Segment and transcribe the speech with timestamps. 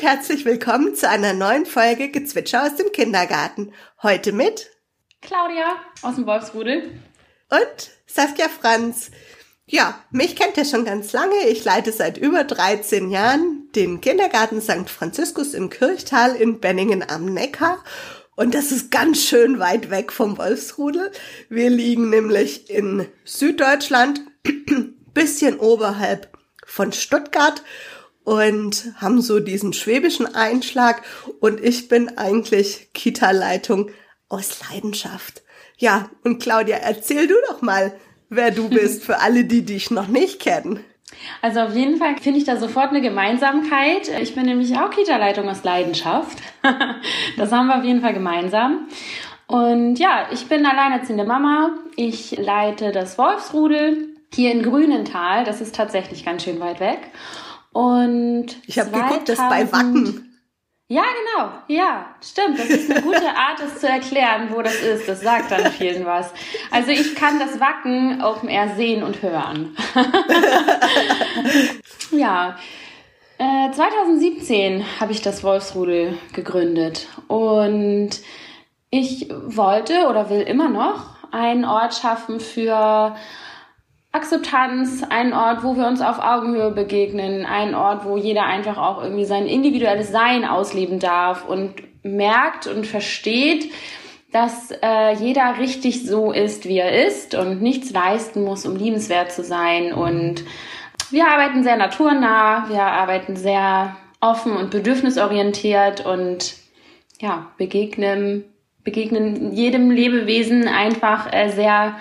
[0.00, 3.72] Und herzlich willkommen zu einer neuen Folge Gezwitscher aus dem Kindergarten.
[4.02, 4.70] Heute mit
[5.20, 6.90] Claudia aus dem Wolfsrudel
[7.50, 9.10] und Saskia Franz.
[9.66, 11.48] Ja, mich kennt ihr schon ganz lange.
[11.48, 14.88] Ich leite seit über 13 Jahren den Kindergarten St.
[14.88, 17.84] Franziskus im Kirchtal in Benningen am Neckar.
[18.36, 21.12] Und das ist ganz schön weit weg vom Wolfsrudel.
[21.50, 24.22] Wir liegen nämlich in Süddeutschland,
[25.12, 26.32] bisschen oberhalb
[26.64, 27.62] von Stuttgart
[28.30, 31.02] und haben so diesen schwäbischen Einschlag
[31.40, 33.90] und ich bin eigentlich Kita-Leitung
[34.28, 35.42] aus Leidenschaft.
[35.78, 37.92] Ja, und Claudia, erzähl du doch mal,
[38.28, 40.78] wer du bist für alle, die dich noch nicht kennen.
[41.42, 44.08] Also auf jeden Fall finde ich da sofort eine Gemeinsamkeit.
[44.22, 46.38] Ich bin nämlich auch Kita-Leitung aus Leidenschaft.
[47.36, 48.86] das haben wir auf jeden Fall gemeinsam.
[49.48, 51.72] Und ja, ich bin alleinerziehende Mama.
[51.96, 55.42] Ich leite das Wolfsrudel hier in Grünenthal.
[55.42, 57.10] Das ist tatsächlich ganz schön weit weg.
[57.72, 60.26] Und ich habe geguckt, das bei Wacken.
[60.88, 61.50] Ja, genau.
[61.68, 62.58] Ja, stimmt.
[62.58, 65.08] Das ist eine gute Art, es zu erklären, wo das ist.
[65.08, 66.32] Das sagt dann vielen was.
[66.72, 69.76] Also ich kann das Wacken Open Air sehen und hören.
[72.10, 72.56] ja.
[73.38, 78.10] Äh, 2017 habe ich das Wolfsrudel gegründet und
[78.90, 83.14] ich wollte oder will immer noch einen Ort schaffen für
[84.12, 89.02] Akzeptanz, ein Ort, wo wir uns auf Augenhöhe begegnen, ein Ort, wo jeder einfach auch
[89.02, 93.72] irgendwie sein individuelles Sein ausleben darf und merkt und versteht,
[94.32, 99.32] dass äh, jeder richtig so ist, wie er ist und nichts leisten muss, um liebenswert
[99.32, 99.92] zu sein.
[99.92, 100.44] Und
[101.10, 106.54] wir arbeiten sehr naturnah, wir arbeiten sehr offen und bedürfnisorientiert und
[107.20, 108.44] ja, begegnen,
[108.84, 111.96] begegnen jedem Lebewesen einfach äh, sehr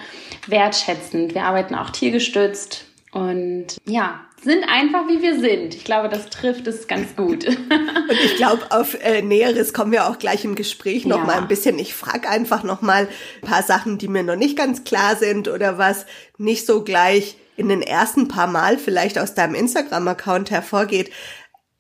[0.48, 1.34] wertschätzend.
[1.34, 5.76] Wir arbeiten auch tiergestützt und ja, sind einfach wie wir sind.
[5.76, 7.46] Ich glaube, das trifft es ganz gut.
[7.48, 11.24] Und ich glaube, auf äh, Näheres kommen wir auch gleich im Gespräch noch ja.
[11.26, 11.78] mal ein bisschen.
[11.80, 13.08] Ich frage einfach noch mal
[13.42, 16.06] ein paar Sachen, die mir noch nicht ganz klar sind oder was
[16.38, 21.12] nicht so gleich in den ersten paar Mal vielleicht aus deinem Instagram-Account hervorgeht.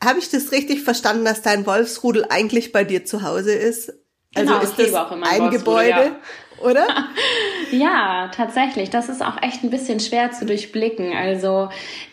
[0.03, 3.93] Habe ich das richtig verstanden, dass dein Wolfsrudel eigentlich bei dir zu Hause ist?
[4.35, 5.89] Also genau, ist das ein Gebäude?
[5.89, 6.15] Ja
[6.61, 6.87] oder?
[7.71, 8.89] ja, tatsächlich.
[8.89, 11.13] Das ist auch echt ein bisschen schwer zu durchblicken.
[11.15, 11.69] Also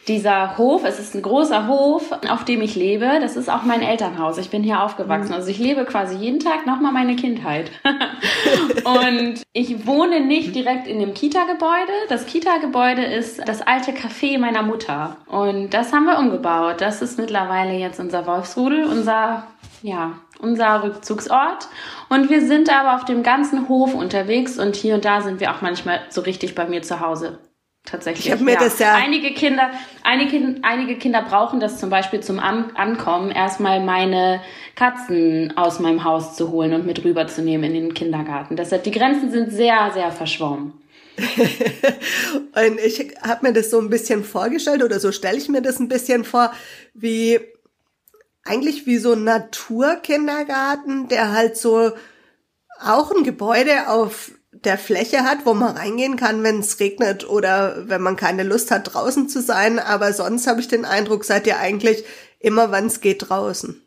[0.08, 3.18] dieser Hof, es ist ein großer Hof, auf dem ich lebe.
[3.20, 4.38] Das ist auch mein Elternhaus.
[4.38, 5.32] Ich bin hier aufgewachsen.
[5.32, 7.70] Also ich lebe quasi jeden Tag nochmal meine Kindheit.
[8.84, 11.92] und ich wohne nicht direkt in dem Kita-Gebäude.
[12.08, 15.16] Das Kita-Gebäude ist das alte Café meiner Mutter.
[15.26, 16.76] Und das haben wir umgebaut.
[16.80, 19.46] Das ist mittlerweile jetzt unser Wolfsrudel, unser
[19.82, 21.68] ja, unser Rückzugsort.
[22.08, 25.54] Und wir sind aber auf dem ganzen Hof unterwegs und hier und da sind wir
[25.54, 27.38] auch manchmal so richtig bei mir zu Hause.
[27.86, 28.26] Tatsächlich.
[28.26, 28.60] Ich habe mir ja.
[28.60, 28.94] das ja.
[28.94, 29.70] Einige Kinder,
[30.02, 34.40] einige, einige Kinder brauchen das zum Beispiel zum An Ankommen, erstmal meine
[34.74, 38.56] Katzen aus meinem Haus zu holen und mit rüberzunehmen in den Kindergarten.
[38.56, 40.72] Deshalb, die Grenzen sind sehr, sehr verschwommen.
[41.16, 45.78] und ich habe mir das so ein bisschen vorgestellt oder so stelle ich mir das
[45.78, 46.52] ein bisschen vor,
[46.92, 47.40] wie
[48.46, 51.92] eigentlich wie so ein Naturkindergarten, der halt so
[52.80, 57.88] auch ein Gebäude auf der Fläche hat, wo man reingehen kann, wenn es regnet oder
[57.88, 59.78] wenn man keine Lust hat, draußen zu sein.
[59.78, 62.04] Aber sonst habe ich den Eindruck, seid ihr eigentlich
[62.40, 63.82] immer, wann es geht, draußen.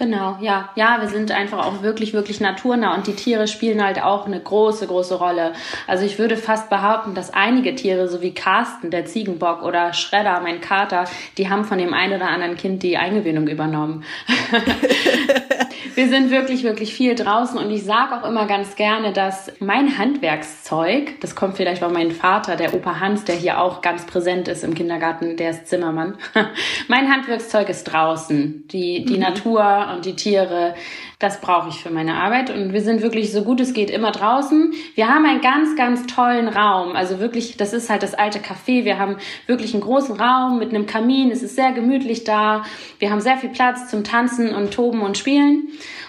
[0.00, 0.70] Genau, ja.
[0.76, 4.40] Ja, wir sind einfach auch wirklich, wirklich naturnah und die Tiere spielen halt auch eine
[4.40, 5.52] große, große Rolle.
[5.86, 10.40] Also ich würde fast behaupten, dass einige Tiere, so wie Carsten, der Ziegenbock oder Schredder,
[10.40, 11.04] mein Kater,
[11.36, 14.04] die haben von dem einen oder anderen Kind die Eingewöhnung übernommen.
[15.94, 19.98] wir sind wirklich, wirklich viel draußen und ich sage auch immer ganz gerne, dass mein
[19.98, 24.48] Handwerkszeug, das kommt vielleicht von meinem Vater, der Opa Hans, der hier auch ganz präsent
[24.48, 26.16] ist im Kindergarten, der ist Zimmermann.
[26.88, 28.66] mein Handwerkszeug ist draußen.
[28.68, 29.20] Die, die mhm.
[29.20, 30.74] Natur und die Tiere,
[31.18, 32.50] das brauche ich für meine Arbeit.
[32.50, 34.72] Und wir sind wirklich so gut es geht immer draußen.
[34.94, 36.96] Wir haben einen ganz, ganz tollen Raum.
[36.96, 38.84] Also wirklich, das ist halt das alte Café.
[38.84, 39.16] Wir haben
[39.46, 41.30] wirklich einen großen Raum mit einem Kamin.
[41.30, 42.64] Es ist sehr gemütlich da.
[42.98, 45.68] Wir haben sehr viel Platz zum Tanzen und Toben und Spielen.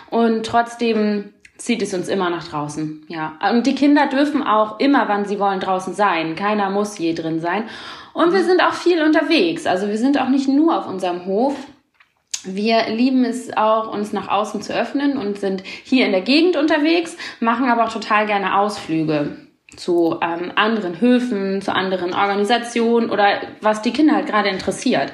[0.09, 3.05] Und trotzdem zieht es uns immer nach draußen.
[3.07, 3.37] Ja.
[3.51, 6.35] Und die Kinder dürfen auch immer, wann sie wollen, draußen sein.
[6.35, 7.65] Keiner muss je drin sein.
[8.13, 9.65] Und wir sind auch viel unterwegs.
[9.67, 11.55] Also wir sind auch nicht nur auf unserem Hof.
[12.43, 16.55] Wir lieben es auch, uns nach außen zu öffnen und sind hier in der Gegend
[16.55, 19.37] unterwegs, machen aber auch total gerne Ausflüge
[19.75, 25.13] zu ähm, anderen Höfen, zu anderen Organisationen oder was die Kinder halt gerade interessiert.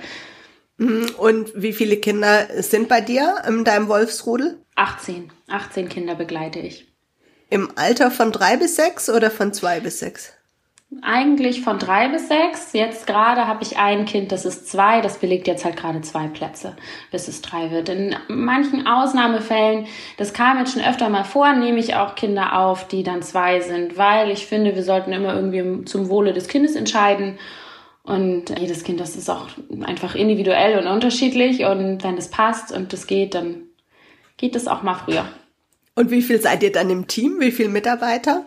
[0.77, 1.07] Mhm.
[1.17, 4.59] Und wie viele Kinder sind bei dir in deinem Wolfsrudel?
[4.75, 5.31] 18.
[5.47, 6.87] 18 Kinder begleite ich.
[7.49, 10.33] Im Alter von drei bis sechs oder von zwei bis sechs?
[11.01, 12.71] Eigentlich von drei bis sechs.
[12.73, 16.27] Jetzt gerade habe ich ein Kind, das ist zwei, das belegt jetzt halt gerade zwei
[16.27, 16.75] Plätze,
[17.11, 17.89] bis es drei wird.
[17.89, 19.87] In manchen Ausnahmefällen,
[20.17, 23.59] das kam jetzt schon öfter mal vor, nehme ich auch Kinder auf, die dann zwei
[23.59, 27.37] sind, weil ich finde, wir sollten immer irgendwie zum Wohle des Kindes entscheiden.
[28.03, 29.49] Und jedes Kind, das ist auch
[29.83, 31.65] einfach individuell und unterschiedlich.
[31.65, 33.63] Und wenn es passt und es geht, dann
[34.37, 35.25] geht es auch mal früher.
[35.93, 37.41] Und wie viel seid ihr dann im Team?
[37.41, 38.45] Wie viele Mitarbeiter?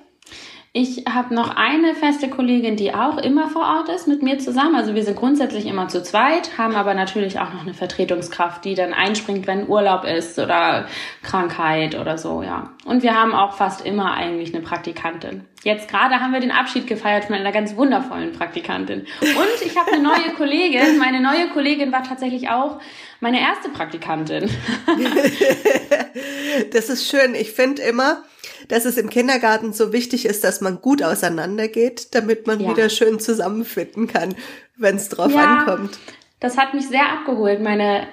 [0.72, 4.76] Ich habe noch eine feste Kollegin, die auch immer vor Ort ist mit mir zusammen.
[4.76, 8.76] Also wir sind grundsätzlich immer zu zweit, haben aber natürlich auch noch eine Vertretungskraft, die
[8.76, 10.87] dann einspringt, wenn Urlaub ist oder
[11.25, 12.70] Krankheit oder so, ja.
[12.84, 15.44] Und wir haben auch fast immer eigentlich eine Praktikantin.
[15.64, 19.08] Jetzt gerade haben wir den Abschied gefeiert von einer ganz wundervollen Praktikantin.
[19.20, 20.99] Und ich habe eine neue Kollegin.
[20.99, 22.81] Meine neue Kollegin war tatsächlich auch
[23.19, 24.49] meine erste Praktikantin.
[26.72, 27.34] das ist schön.
[27.34, 28.22] Ich finde immer,
[28.70, 32.70] dass es im Kindergarten so wichtig ist, dass man gut auseinandergeht, damit man ja.
[32.70, 34.37] wieder schön zusammenfinden kann,
[34.76, 35.99] wenn es drauf ja, ankommt.
[36.38, 37.61] Das hat mich sehr abgeholt.
[37.61, 38.06] Meine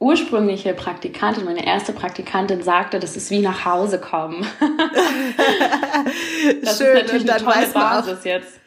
[0.00, 4.44] ursprüngliche Praktikantin, meine erste Praktikantin sagte, das ist wie nach Hause kommen.
[6.62, 8.60] das Schön, ist natürlich eine tolle Basis auch, jetzt.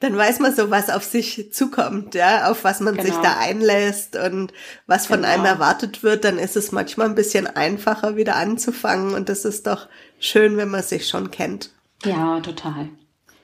[0.00, 3.06] Dann weiß man so, was auf sich zukommt, ja, auf was man genau.
[3.06, 4.52] sich da einlässt und
[4.86, 5.34] was von genau.
[5.34, 9.66] einem erwartet wird, dann ist es manchmal ein bisschen einfacher wieder anzufangen und das ist
[9.66, 9.88] doch
[10.18, 11.70] schön, wenn man sich schon kennt.
[12.04, 12.88] Ja, total.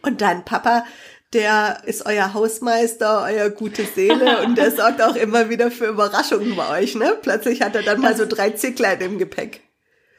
[0.02, 0.84] Und dein Papa,
[1.32, 6.54] der ist euer Hausmeister, euer gute Seele und der sorgt auch immer wieder für Überraschungen
[6.54, 7.16] bei euch, ne?
[7.20, 9.63] Plötzlich hat er dann mal so drei Zicklein im Gepäck.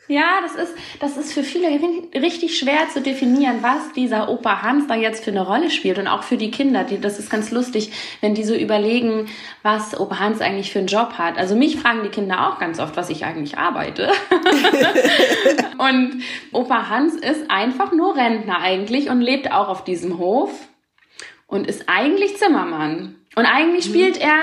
[0.07, 1.67] Ja, das ist, das ist für viele
[2.13, 6.07] richtig schwer zu definieren, was dieser Opa Hans da jetzt für eine Rolle spielt und
[6.07, 6.83] auch für die Kinder.
[6.83, 7.91] Die, das ist ganz lustig,
[8.21, 9.27] wenn die so überlegen,
[9.63, 11.39] was Opa Hans eigentlich für einen Job hat.
[11.39, 14.11] Also mich fragen die Kinder auch ganz oft, was ich eigentlich arbeite.
[15.79, 20.51] und Opa Hans ist einfach nur Rentner eigentlich und lebt auch auf diesem Hof
[21.47, 23.15] und ist eigentlich Zimmermann.
[23.35, 23.93] Und eigentlich mhm.
[23.93, 24.37] spielt er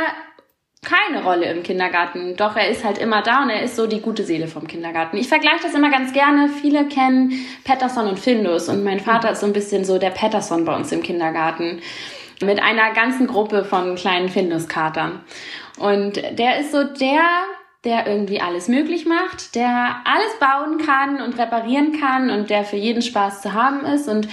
[0.82, 2.36] keine Rolle im Kindergarten.
[2.36, 5.16] Doch er ist halt immer da und er ist so die gute Seele vom Kindergarten.
[5.16, 6.48] Ich vergleiche das immer ganz gerne.
[6.48, 7.32] Viele kennen
[7.64, 10.90] Patterson und Findus und mein Vater ist so ein bisschen so der Patterson bei uns
[10.90, 11.80] im Kindergarten
[12.42, 15.20] mit einer ganzen Gruppe von kleinen Findus-Katern.
[15.78, 17.22] Und der ist so der,
[17.84, 22.76] der irgendwie alles möglich macht, der alles bauen kann und reparieren kann und der für
[22.76, 24.26] jeden Spaß zu haben ist und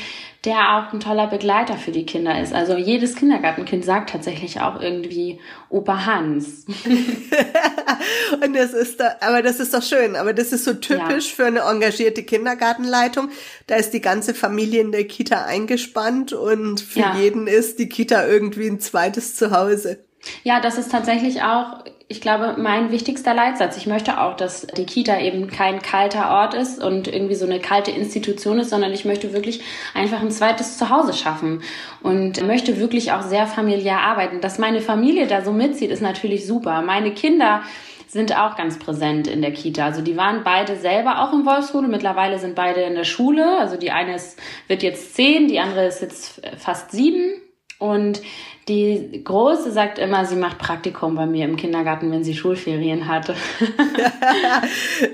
[0.46, 2.54] der auch ein toller Begleiter für die Kinder ist.
[2.54, 5.40] Also jedes Kindergartenkind sagt tatsächlich auch irgendwie
[5.70, 6.66] Opa Hans.
[8.44, 10.16] und das ist da, aber das ist doch schön.
[10.16, 11.36] Aber das ist so typisch ja.
[11.36, 13.30] für eine engagierte Kindergartenleitung.
[13.68, 17.18] Da ist die ganze Familie in der Kita eingespannt und für ja.
[17.18, 20.06] jeden ist die Kita irgendwie ein zweites Zuhause.
[20.44, 23.78] Ja, das ist tatsächlich auch ich glaube, mein wichtigster Leitsatz.
[23.78, 27.60] Ich möchte auch, dass die Kita eben kein kalter Ort ist und irgendwie so eine
[27.60, 29.62] kalte Institution ist, sondern ich möchte wirklich
[29.94, 31.62] einfach ein zweites Zuhause schaffen
[32.02, 34.42] und möchte wirklich auch sehr familiär arbeiten.
[34.42, 36.82] Dass meine Familie da so mitzieht, ist natürlich super.
[36.82, 37.62] Meine Kinder
[38.08, 39.86] sind auch ganz präsent in der Kita.
[39.86, 41.88] Also die waren beide selber auch in Wolfsrode.
[41.88, 43.60] Mittlerweile sind beide in der Schule.
[43.60, 47.40] Also die eine ist, wird jetzt zehn, die andere ist jetzt fast sieben.
[47.78, 48.22] Und
[48.70, 53.36] die Große sagt immer, sie macht Praktikum bei mir im Kindergarten, wenn sie Schulferien hatte.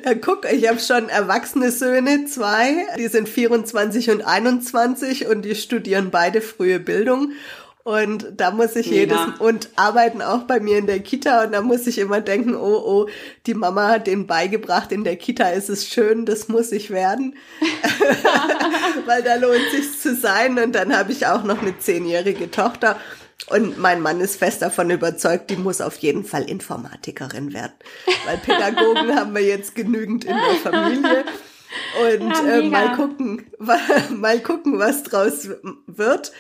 [0.04, 5.56] ja, guck, ich habe schon erwachsene Söhne, zwei, die sind 24 und 21 und die
[5.56, 7.32] studieren beide frühe Bildung.
[7.84, 11.62] Und da muss ich jedes und arbeiten auch bei mir in der Kita und da
[11.62, 13.08] muss ich immer denken, oh oh,
[13.46, 17.36] die Mama hat denen beigebracht, in der Kita ist es schön, das muss ich werden.
[19.06, 20.58] Weil da lohnt sich zu sein.
[20.58, 22.98] Und dann habe ich auch noch eine zehnjährige Tochter
[23.48, 27.74] und mein Mann ist fest davon überzeugt, die muss auf jeden Fall Informatikerin werden.
[28.26, 31.26] Weil Pädagogen haben wir jetzt genügend in der Familie.
[32.02, 35.50] Und ja, äh, mal gucken, mal gucken, was draus
[35.86, 36.32] wird.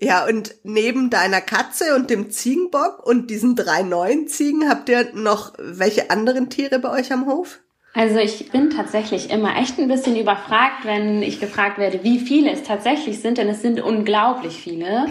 [0.00, 5.12] Ja, und neben deiner Katze und dem Ziegenbock und diesen drei neuen Ziegen, habt ihr
[5.14, 7.58] noch welche anderen Tiere bei euch am Hof?
[7.98, 12.52] Also ich bin tatsächlich immer echt ein bisschen überfragt, wenn ich gefragt werde, wie viele
[12.52, 15.06] es tatsächlich sind, denn es sind unglaublich viele.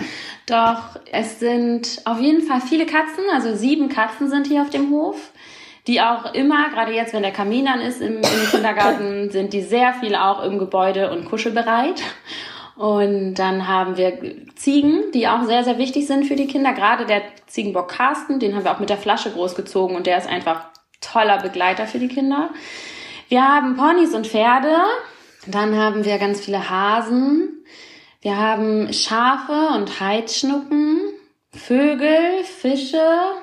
[0.46, 4.90] Doch es sind auf jeden Fall viele Katzen, also sieben Katzen sind hier auf dem
[4.90, 5.34] Hof,
[5.86, 9.64] die auch immer, gerade jetzt, wenn der Kamin an ist im, im Kindergarten, sind die
[9.64, 12.02] sehr viel auch im Gebäude und kuschelbereit.
[12.78, 14.18] Und dann haben wir
[14.56, 16.72] Ziegen, die auch sehr, sehr wichtig sind für die Kinder.
[16.72, 20.30] Gerade der Ziegenbock Carsten, den haben wir auch mit der Flasche großgezogen und der ist
[20.30, 20.70] einfach
[21.02, 22.50] toller Begleiter für die Kinder.
[23.30, 24.76] Wir haben Ponys und Pferde.
[25.46, 27.66] Dann haben wir ganz viele Hasen.
[28.22, 31.00] Wir haben Schafe und Heidschnucken,
[31.52, 33.38] Vögel, Fische,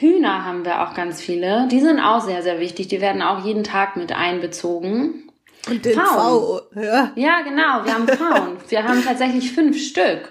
[0.00, 1.68] Hühner haben wir auch ganz viele.
[1.70, 2.88] Die sind auch sehr, sehr wichtig.
[2.88, 5.30] Die werden auch jeden Tag mit einbezogen.
[5.68, 6.60] Und den V.
[6.74, 7.12] Ja.
[7.14, 7.84] ja, genau.
[7.84, 8.56] Wir haben Pfauen.
[8.68, 10.30] wir haben tatsächlich fünf Stück.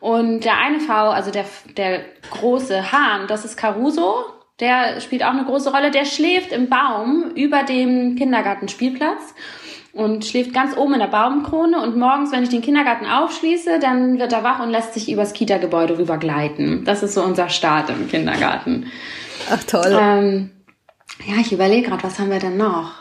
[0.00, 1.44] Und der eine V, also der,
[1.76, 4.24] der große Hahn, das ist Caruso.
[4.60, 5.90] Der spielt auch eine große Rolle.
[5.90, 9.34] Der schläft im Baum über dem Kindergartenspielplatz
[9.92, 11.80] und schläft ganz oben in der Baumkrone.
[11.80, 15.34] Und morgens, wenn ich den Kindergarten aufschließe, dann wird er wach und lässt sich übers
[15.34, 16.84] Kita-Gebäude rübergleiten.
[16.84, 18.90] Das ist so unser Start im Kindergarten.
[19.50, 19.98] Ach toll.
[19.98, 20.50] Ähm,
[21.26, 22.92] ja, ich überlege gerade, was haben wir denn noch?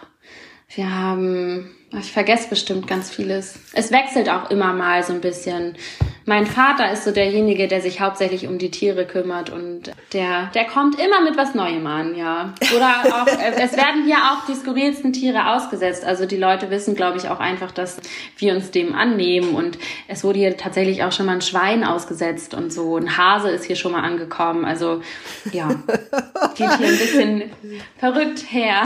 [0.74, 3.60] Wir haben, ich vergesse bestimmt ganz vieles.
[3.74, 5.78] Es wechselt auch immer mal so ein bisschen.
[6.28, 10.66] Mein Vater ist so derjenige, der sich hauptsächlich um die Tiere kümmert und der, der
[10.66, 12.56] kommt immer mit was Neuem an, ja.
[12.76, 16.04] Oder auch, äh, es werden hier auch die skurrilsten Tiere ausgesetzt.
[16.04, 17.98] Also die Leute wissen, glaube ich, auch einfach, dass
[18.40, 19.78] wir uns dem annehmen und
[20.08, 22.98] es wurde hier tatsächlich auch schon mal ein Schwein ausgesetzt und so.
[22.98, 24.66] Ein Hase ist hier schon mal angekommen.
[24.66, 25.04] Also,
[25.52, 25.68] ja,
[26.56, 27.44] geht hier ein bisschen
[28.00, 28.86] verrückt her.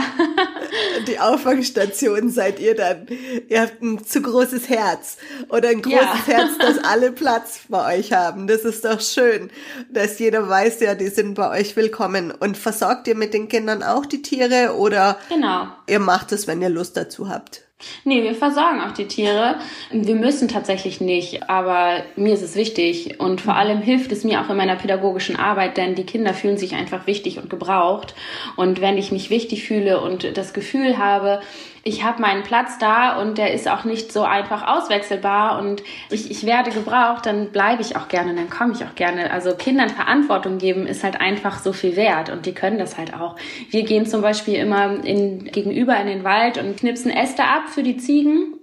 [1.06, 3.06] die Auffangstation seid ihr dann.
[3.48, 5.16] Ihr habt ein zu großes Herz
[5.48, 6.34] oder ein großes ja.
[6.34, 8.48] Herz, das alle Platten Platz bei euch haben.
[8.48, 9.50] Das ist doch schön,
[9.88, 12.32] dass jeder weiß, ja, die sind bei euch willkommen.
[12.32, 15.68] Und versorgt ihr mit den Kindern auch die Tiere oder genau.
[15.86, 17.62] ihr macht es, wenn ihr Lust dazu habt?
[18.04, 19.60] Nee, wir versorgen auch die Tiere.
[19.92, 24.40] Wir müssen tatsächlich nicht, aber mir ist es wichtig und vor allem hilft es mir
[24.40, 28.14] auch in meiner pädagogischen Arbeit, denn die Kinder fühlen sich einfach wichtig und gebraucht.
[28.56, 31.40] Und wenn ich mich wichtig fühle und das Gefühl habe,
[31.82, 36.30] ich habe meinen Platz da und der ist auch nicht so einfach auswechselbar und ich,
[36.30, 39.30] ich werde gebraucht, dann bleibe ich auch gerne, dann komme ich auch gerne.
[39.30, 43.14] Also Kindern Verantwortung geben ist halt einfach so viel wert und die können das halt
[43.14, 43.36] auch.
[43.70, 47.82] Wir gehen zum Beispiel immer in, gegenüber in den Wald und knipsen Äste ab für
[47.82, 48.59] die Ziegen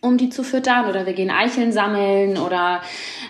[0.00, 2.80] um die zu füttern oder wir gehen Eicheln sammeln oder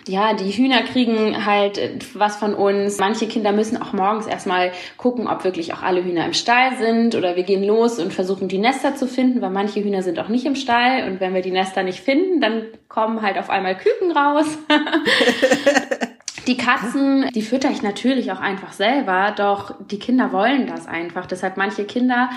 [0.06, 1.80] ja, die Hühner kriegen halt
[2.14, 2.98] was von uns.
[2.98, 7.14] Manche Kinder müssen auch morgens erstmal gucken, ob wirklich auch alle Hühner im Stall sind
[7.14, 10.28] oder wir gehen los und versuchen die Nester zu finden, weil manche Hühner sind auch
[10.28, 13.76] nicht im Stall und wenn wir die Nester nicht finden, dann kommen halt auf einmal
[13.76, 14.58] Küken raus.
[16.46, 21.26] Die Katzen, die fütter ich natürlich auch einfach selber, doch die Kinder wollen das einfach.
[21.26, 22.30] Deshalb manche Kinder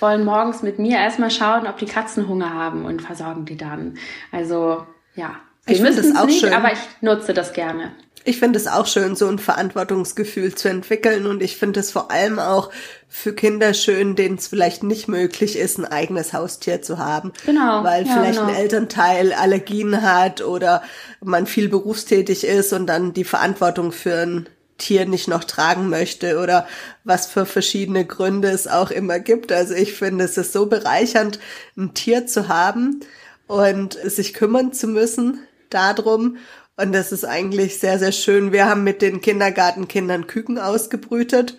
[0.00, 3.98] wollen morgens mit mir erstmal schauen, ob die Katzen Hunger haben und versorgen die dann.
[4.32, 6.52] Also ja, wir ich müssen es auch nicht, schön.
[6.52, 7.92] aber ich nutze das gerne.
[8.24, 12.10] Ich finde es auch schön, so ein Verantwortungsgefühl zu entwickeln und ich finde es vor
[12.10, 12.70] allem auch
[13.08, 17.32] für Kinder schön, denen es vielleicht nicht möglich ist, ein eigenes Haustier zu haben.
[17.46, 17.82] Genau.
[17.82, 18.50] Weil ja, vielleicht genau.
[18.50, 20.82] ein Elternteil Allergien hat oder
[21.22, 24.48] man viel berufstätig ist und dann die Verantwortung für ein
[24.80, 26.66] Tier nicht noch tragen möchte oder
[27.04, 29.52] was für verschiedene Gründe es auch immer gibt.
[29.52, 31.38] Also ich finde, es ist so bereichernd,
[31.76, 33.00] ein Tier zu haben
[33.46, 36.38] und sich kümmern zu müssen darum.
[36.76, 38.52] Und das ist eigentlich sehr, sehr schön.
[38.52, 41.58] Wir haben mit den Kindergartenkindern Küken ausgebrütet.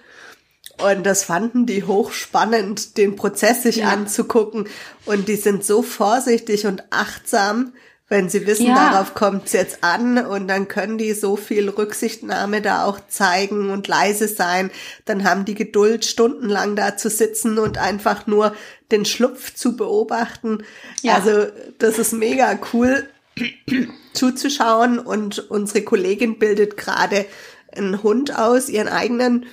[0.83, 3.89] Und das fanden die hochspannend, den Prozess sich ja.
[3.89, 4.67] anzugucken.
[5.05, 7.73] Und die sind so vorsichtig und achtsam,
[8.11, 8.91] wenn sie wissen, ja.
[8.91, 13.69] darauf kommt es jetzt an und dann können die so viel Rücksichtnahme da auch zeigen
[13.69, 14.69] und leise sein,
[15.05, 18.53] dann haben die Geduld, stundenlang da zu sitzen und einfach nur
[18.91, 20.65] den Schlupf zu beobachten.
[21.01, 21.15] Ja.
[21.15, 21.47] Also
[21.79, 23.07] das ist mega cool
[24.13, 27.25] zuzuschauen und unsere Kollegin bildet gerade
[27.73, 29.45] einen Hund aus, ihren eigenen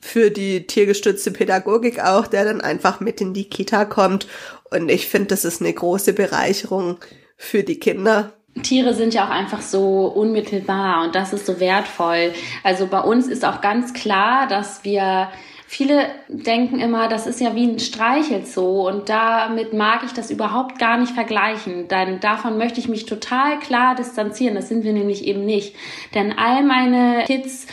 [0.00, 4.28] für die tiergestützte Pädagogik auch, der dann einfach mit in die Kita kommt.
[4.70, 6.96] Und ich finde, das ist eine große Bereicherung
[7.38, 8.34] für die Kinder.
[8.62, 12.32] Tiere sind ja auch einfach so unmittelbar und das ist so wertvoll.
[12.64, 15.28] Also bei uns ist auch ganz klar, dass wir
[15.70, 20.78] Viele denken immer, das ist ja wie ein Streichelzoo und damit mag ich das überhaupt
[20.78, 21.88] gar nicht vergleichen.
[21.88, 24.54] Denn davon möchte ich mich total klar distanzieren.
[24.54, 25.76] Das sind wir nämlich eben nicht.
[26.14, 27.66] Denn all meine Kids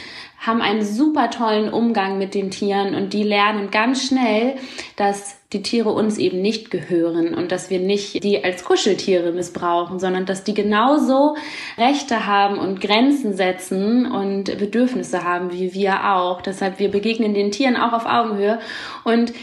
[0.45, 4.55] haben einen super tollen Umgang mit den Tieren und die lernen ganz schnell,
[4.95, 9.99] dass die Tiere uns eben nicht gehören und dass wir nicht die als Kuscheltiere missbrauchen,
[9.99, 11.35] sondern dass die genauso
[11.77, 16.41] Rechte haben und Grenzen setzen und Bedürfnisse haben wie wir auch.
[16.41, 18.59] Deshalb wir begegnen den Tieren auch auf Augenhöhe
[19.03, 19.33] und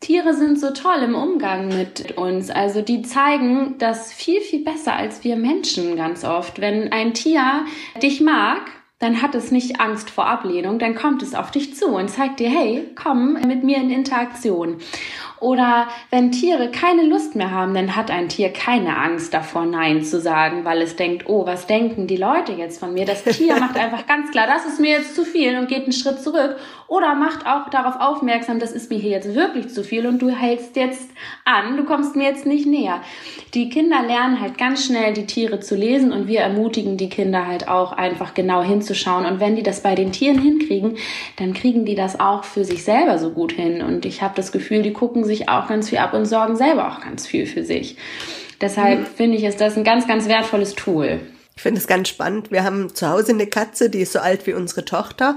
[0.00, 2.48] Tiere sind so toll im Umgang mit uns.
[2.48, 6.58] Also die zeigen das viel, viel besser als wir Menschen ganz oft.
[6.58, 7.66] Wenn ein Tier
[8.02, 8.62] dich mag,
[9.00, 12.38] dann hat es nicht Angst vor Ablehnung, dann kommt es auf dich zu und zeigt
[12.38, 14.76] dir, hey, komm mit mir in Interaktion.
[15.40, 20.04] Oder wenn Tiere keine Lust mehr haben, dann hat ein Tier keine Angst davor, Nein
[20.04, 23.06] zu sagen, weil es denkt, oh, was denken die Leute jetzt von mir?
[23.06, 25.92] Das Tier macht einfach ganz klar, das ist mir jetzt zu viel und geht einen
[25.92, 26.56] Schritt zurück.
[26.90, 30.28] Oder macht auch darauf aufmerksam, das ist mir hier jetzt wirklich zu viel und du
[30.28, 31.08] hältst jetzt
[31.44, 33.00] an, du kommst mir jetzt nicht näher.
[33.54, 37.46] Die Kinder lernen halt ganz schnell, die Tiere zu lesen und wir ermutigen die Kinder
[37.46, 39.24] halt auch einfach genau hinzuschauen.
[39.24, 40.96] Und wenn die das bei den Tieren hinkriegen,
[41.36, 43.82] dann kriegen die das auch für sich selber so gut hin.
[43.82, 46.88] Und ich habe das Gefühl, die gucken sich auch ganz viel ab und sorgen selber
[46.88, 47.98] auch ganz viel für sich.
[48.60, 49.06] Deshalb mhm.
[49.06, 51.20] finde ich, ist das ein ganz, ganz wertvolles Tool.
[51.54, 52.50] Ich finde es ganz spannend.
[52.50, 55.36] Wir haben zu Hause eine Katze, die ist so alt wie unsere Tochter.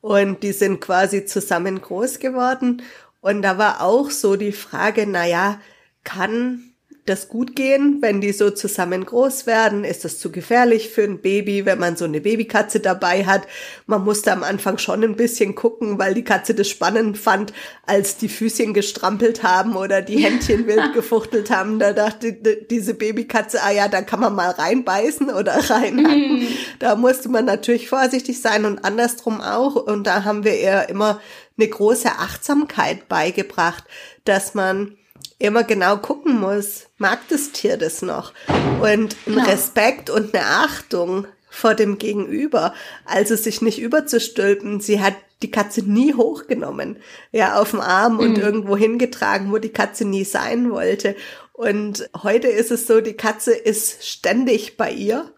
[0.00, 2.82] Und die sind quasi zusammen groß geworden.
[3.20, 5.60] Und da war auch so die Frage, na ja,
[6.04, 6.69] kann
[7.10, 9.84] das gut gehen, wenn die so zusammen groß werden?
[9.84, 13.42] Ist das zu gefährlich für ein Baby, wenn man so eine Babykatze dabei hat?
[13.86, 17.52] Man musste am Anfang schon ein bisschen gucken, weil die Katze das spannend fand,
[17.84, 21.78] als die Füßchen gestrampelt haben oder die Händchen wild gefuchtelt haben.
[21.80, 26.40] Da dachte diese Babykatze, ah ja, da kann man mal reinbeißen oder reinhacken.
[26.40, 26.48] Mhm.
[26.78, 29.74] Da musste man natürlich vorsichtig sein und andersrum auch.
[29.74, 31.20] Und da haben wir ihr immer
[31.58, 33.84] eine große Achtsamkeit beigebracht,
[34.24, 34.96] dass man
[35.40, 38.32] immer genau gucken muss, mag das Tier das noch?
[38.80, 39.44] Und ein genau.
[39.46, 44.80] Respekt und eine Achtung vor dem Gegenüber, also sich nicht überzustülpen.
[44.80, 46.98] Sie hat die Katze nie hochgenommen,
[47.32, 48.42] ja, auf dem Arm und mhm.
[48.42, 51.16] irgendwo hingetragen, wo die Katze nie sein wollte.
[51.52, 55.32] Und heute ist es so, die Katze ist ständig bei ihr.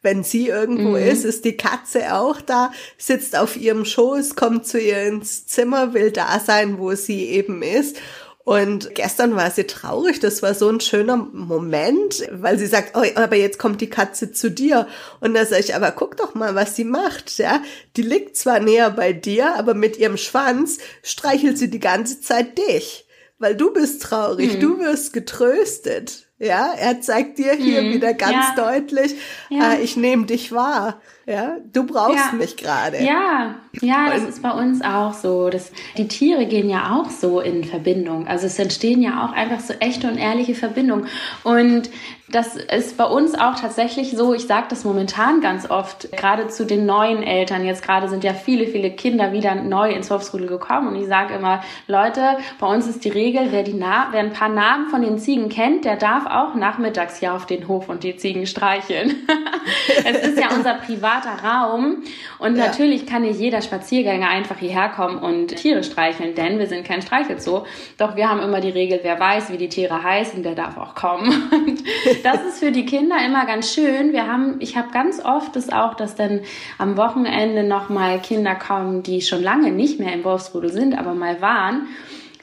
[0.00, 0.96] Wenn sie irgendwo mhm.
[0.96, 5.94] ist, ist die Katze auch da, sitzt auf ihrem Schoß, kommt zu ihr ins Zimmer,
[5.94, 7.96] will da sein, wo sie eben ist.
[8.44, 10.20] Und gestern war sie traurig.
[10.20, 14.32] Das war so ein schöner Moment, weil sie sagt, oh, aber jetzt kommt die Katze
[14.32, 14.86] zu dir.
[15.20, 17.38] Und da sage ich, aber guck doch mal, was sie macht.
[17.38, 17.62] Ja,
[17.96, 22.58] die liegt zwar näher bei dir, aber mit ihrem Schwanz streichelt sie die ganze Zeit
[22.58, 23.06] dich,
[23.38, 24.60] weil du bist traurig, mhm.
[24.60, 26.26] du wirst getröstet.
[26.38, 27.94] Ja, er zeigt dir hier mhm.
[27.94, 28.70] wieder ganz ja.
[28.70, 29.14] deutlich,
[29.48, 29.74] ja.
[29.74, 31.00] Äh, ich nehme dich wahr.
[31.26, 32.36] Ja, du brauchst ja.
[32.36, 33.02] mich gerade.
[33.02, 35.48] Ja, ja, das ist bei uns auch so.
[35.48, 38.26] Das, die Tiere gehen ja auch so in Verbindung.
[38.26, 41.06] Also es entstehen ja auch einfach so echte und ehrliche Verbindungen.
[41.42, 41.88] Und
[42.30, 46.66] das ist bei uns auch tatsächlich so, ich sage das momentan ganz oft, gerade zu
[46.66, 47.64] den neuen Eltern.
[47.64, 50.88] Jetzt gerade sind ja viele, viele Kinder wieder neu ins Wolfsrudel gekommen.
[50.88, 54.32] Und ich sage immer, Leute, bei uns ist die Regel, wer, die Na wer ein
[54.32, 58.02] paar Namen von den Ziegen kennt, der darf auch nachmittags hier auf den Hof und
[58.02, 59.28] die Ziegen streicheln.
[60.04, 60.74] es ist ja unser
[61.14, 62.02] privater Raum.
[62.38, 62.66] Und ja.
[62.66, 67.02] natürlich kann nicht jeder Spaziergänger einfach hierher kommen und Tiere streicheln, denn wir sind kein
[67.02, 67.64] Streichelzoo.
[67.98, 70.94] Doch wir haben immer die Regel, wer weiß, wie die Tiere heißen, der darf auch
[70.94, 71.50] kommen.
[72.22, 74.12] das ist für die Kinder immer ganz schön.
[74.12, 76.40] Wir haben, ich habe ganz oft das auch, dass dann
[76.78, 81.40] am Wochenende nochmal Kinder kommen, die schon lange nicht mehr im Wolfsrudel sind, aber mal
[81.40, 81.88] waren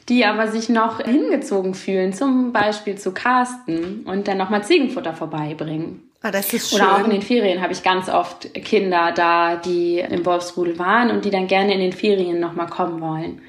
[0.09, 6.10] die aber sich noch hingezogen fühlen, zum Beispiel zu Carsten und dann nochmal Ziegenfutter vorbeibringen.
[6.21, 6.81] Ah, das ist schön.
[6.81, 11.09] Oder auch in den Ferien habe ich ganz oft Kinder da, die im Wolfsrudel waren
[11.09, 13.41] und die dann gerne in den Ferien nochmal kommen wollen.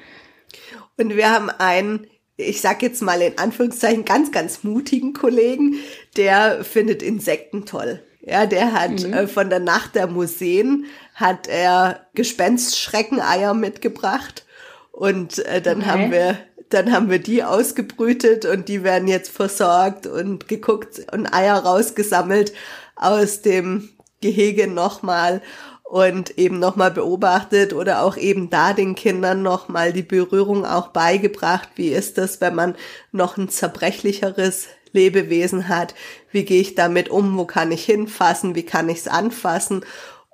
[0.97, 5.75] Und wir haben einen ich sag jetzt mal in Anführungszeichen, ganz, ganz mutigen Kollegen,
[6.17, 8.01] der findet Insekten toll.
[8.21, 9.13] Ja, der hat mhm.
[9.13, 14.45] äh, von der Nacht der Museen hat er Gespenstschreckeneier mitgebracht
[14.91, 15.89] und äh, dann okay.
[15.89, 16.37] haben wir
[16.73, 22.53] dann haben wir die ausgebrütet und die werden jetzt versorgt und geguckt und Eier rausgesammelt
[22.95, 23.89] aus dem
[24.21, 25.41] Gehege nochmal
[25.83, 31.69] und eben nochmal beobachtet oder auch eben da den Kindern nochmal die Berührung auch beigebracht.
[31.75, 32.75] Wie ist das, wenn man
[33.11, 35.93] noch ein zerbrechlicheres Lebewesen hat?
[36.31, 37.37] Wie gehe ich damit um?
[37.37, 38.55] Wo kann ich hinfassen?
[38.55, 39.85] Wie kann ich es anfassen?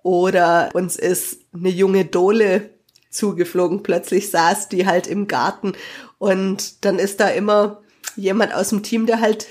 [0.02, 2.70] Oder uns ist eine junge Dole
[3.10, 3.84] zugeflogen.
[3.84, 5.74] Plötzlich saß die halt im Garten
[6.20, 7.82] und dann ist da immer
[8.16, 9.48] jemand aus dem Team, der halt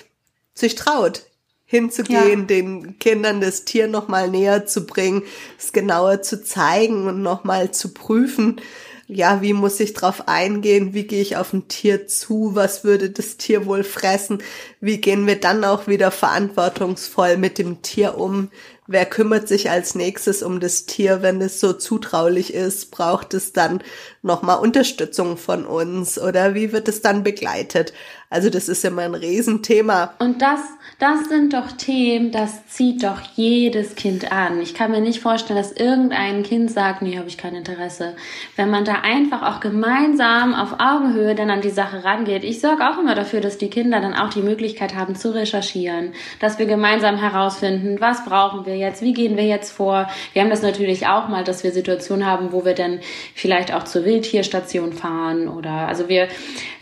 [0.54, 1.24] sich traut,
[1.64, 2.46] hinzugehen, ja.
[2.46, 5.22] den Kindern das Tier nochmal näher zu bringen,
[5.58, 8.60] es genauer zu zeigen und nochmal zu prüfen.
[9.06, 10.92] Ja, wie muss ich drauf eingehen?
[10.92, 12.54] Wie gehe ich auf ein Tier zu?
[12.54, 14.42] Was würde das Tier wohl fressen?
[14.80, 18.50] Wie gehen wir dann auch wieder verantwortungsvoll mit dem Tier um?
[18.90, 22.90] Wer kümmert sich als nächstes um das Tier, wenn es so zutraulich ist?
[22.90, 23.82] Braucht es dann
[24.22, 27.92] nochmal Unterstützung von uns oder wie wird es dann begleitet?
[28.30, 30.12] Also das ist immer ein Riesenthema.
[30.18, 30.60] Und das,
[30.98, 34.60] das sind doch Themen, das zieht doch jedes Kind an.
[34.60, 38.16] Ich kann mir nicht vorstellen, dass irgendein Kind sagt, nee, habe ich kein Interesse.
[38.54, 42.44] Wenn man da einfach auch gemeinsam auf Augenhöhe dann an die Sache rangeht.
[42.44, 46.12] Ich sorge auch immer dafür, dass die Kinder dann auch die Möglichkeit haben zu recherchieren,
[46.38, 50.06] dass wir gemeinsam herausfinden, was brauchen wir jetzt, wie gehen wir jetzt vor.
[50.34, 53.00] Wir haben das natürlich auch mal, dass wir Situationen haben, wo wir dann
[53.34, 56.28] vielleicht auch zur Wildtierstation fahren oder also wir,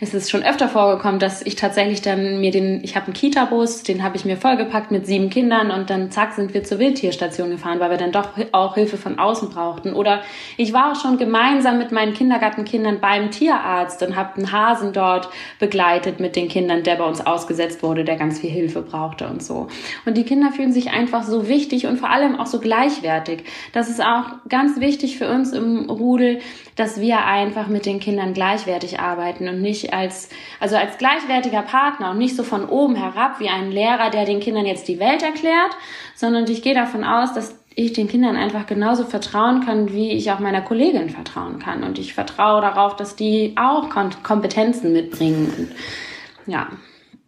[0.01, 3.13] es ist schon öfter vorgekommen, dass dass ich tatsächlich dann mir den, ich habe einen
[3.13, 6.79] Kita-Bus, den habe ich mir vollgepackt mit sieben Kindern und dann zack sind wir zur
[6.79, 9.93] Wildtierstation gefahren, weil wir dann doch auch Hilfe von außen brauchten.
[9.93, 10.21] Oder
[10.57, 15.29] ich war auch schon gemeinsam mit meinen Kindergartenkindern beim Tierarzt und habe einen Hasen dort
[15.59, 19.43] begleitet mit den Kindern, der bei uns ausgesetzt wurde, der ganz viel Hilfe brauchte und
[19.43, 19.67] so.
[20.07, 23.43] Und die Kinder fühlen sich einfach so wichtig und vor allem auch so gleichwertig.
[23.73, 26.39] Das ist auch ganz wichtig für uns im Rudel,
[26.77, 32.11] dass wir einfach mit den Kindern gleichwertig arbeiten und nicht als, also als gleichwertiger Partner
[32.11, 35.23] und nicht so von oben herab wie ein Lehrer, der den Kindern jetzt die Welt
[35.23, 35.75] erklärt,
[36.15, 40.31] sondern ich gehe davon aus, dass ich den Kindern einfach genauso vertrauen kann, wie ich
[40.31, 41.83] auch meiner Kollegin vertrauen kann.
[41.83, 43.89] Und ich vertraue darauf, dass die auch
[44.23, 45.53] Kompetenzen mitbringen.
[45.57, 46.69] Und, ja.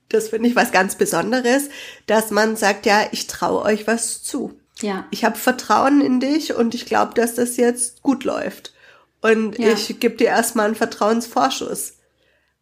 [0.10, 1.70] Das finde ich was ganz Besonderes,
[2.08, 4.60] dass man sagt, ja, ich traue euch was zu.
[4.82, 5.06] Ja.
[5.12, 8.74] Ich habe Vertrauen in dich und ich glaube, dass das jetzt gut läuft.
[9.22, 9.74] Und ja.
[9.74, 11.96] ich gebe dir erstmal einen Vertrauensvorschuss.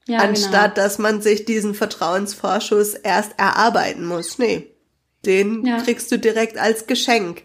[0.08, 0.86] Ja, anstatt genau.
[0.86, 4.40] dass man sich diesen Vertrauensvorschuss erst erarbeiten muss.
[4.40, 4.74] Nee,
[5.26, 5.82] den ja.
[5.82, 7.44] kriegst du direkt als Geschenk.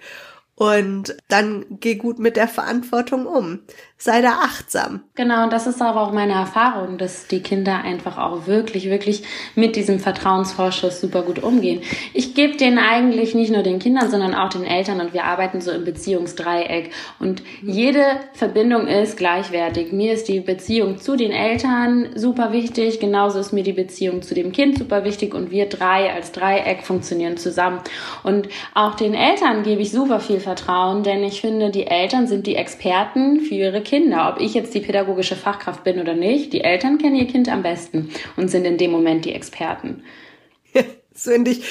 [0.55, 3.61] Und dann geh gut mit der Verantwortung um.
[4.05, 5.05] Sei da achtsam.
[5.15, 9.23] Genau, und das ist aber auch meine Erfahrung, dass die Kinder einfach auch wirklich, wirklich
[9.55, 11.83] mit diesem Vertrauensvorschuss super gut umgehen.
[12.13, 15.61] Ich gebe den eigentlich nicht nur den Kindern, sondern auch den Eltern und wir arbeiten
[15.61, 16.91] so im Beziehungsdreieck.
[17.21, 19.93] Und jede Verbindung ist gleichwertig.
[19.93, 24.35] Mir ist die Beziehung zu den Eltern super wichtig, genauso ist mir die Beziehung zu
[24.35, 27.79] dem Kind super wichtig und wir drei als Dreieck funktionieren zusammen.
[28.25, 32.49] Und auch den Eltern gebe ich super viel Vertrauen, denn ich finde, die Eltern sind
[32.49, 33.92] die Experten für ihre Kinder.
[33.93, 37.63] Ob ich jetzt die pädagogische Fachkraft bin oder nicht, die Eltern kennen ihr Kind am
[37.63, 40.03] besten und sind in dem Moment die Experten.
[40.73, 40.85] das
[41.25, 41.63] finde ich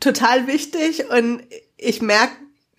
[0.00, 1.42] total wichtig und
[1.76, 2.32] ich merke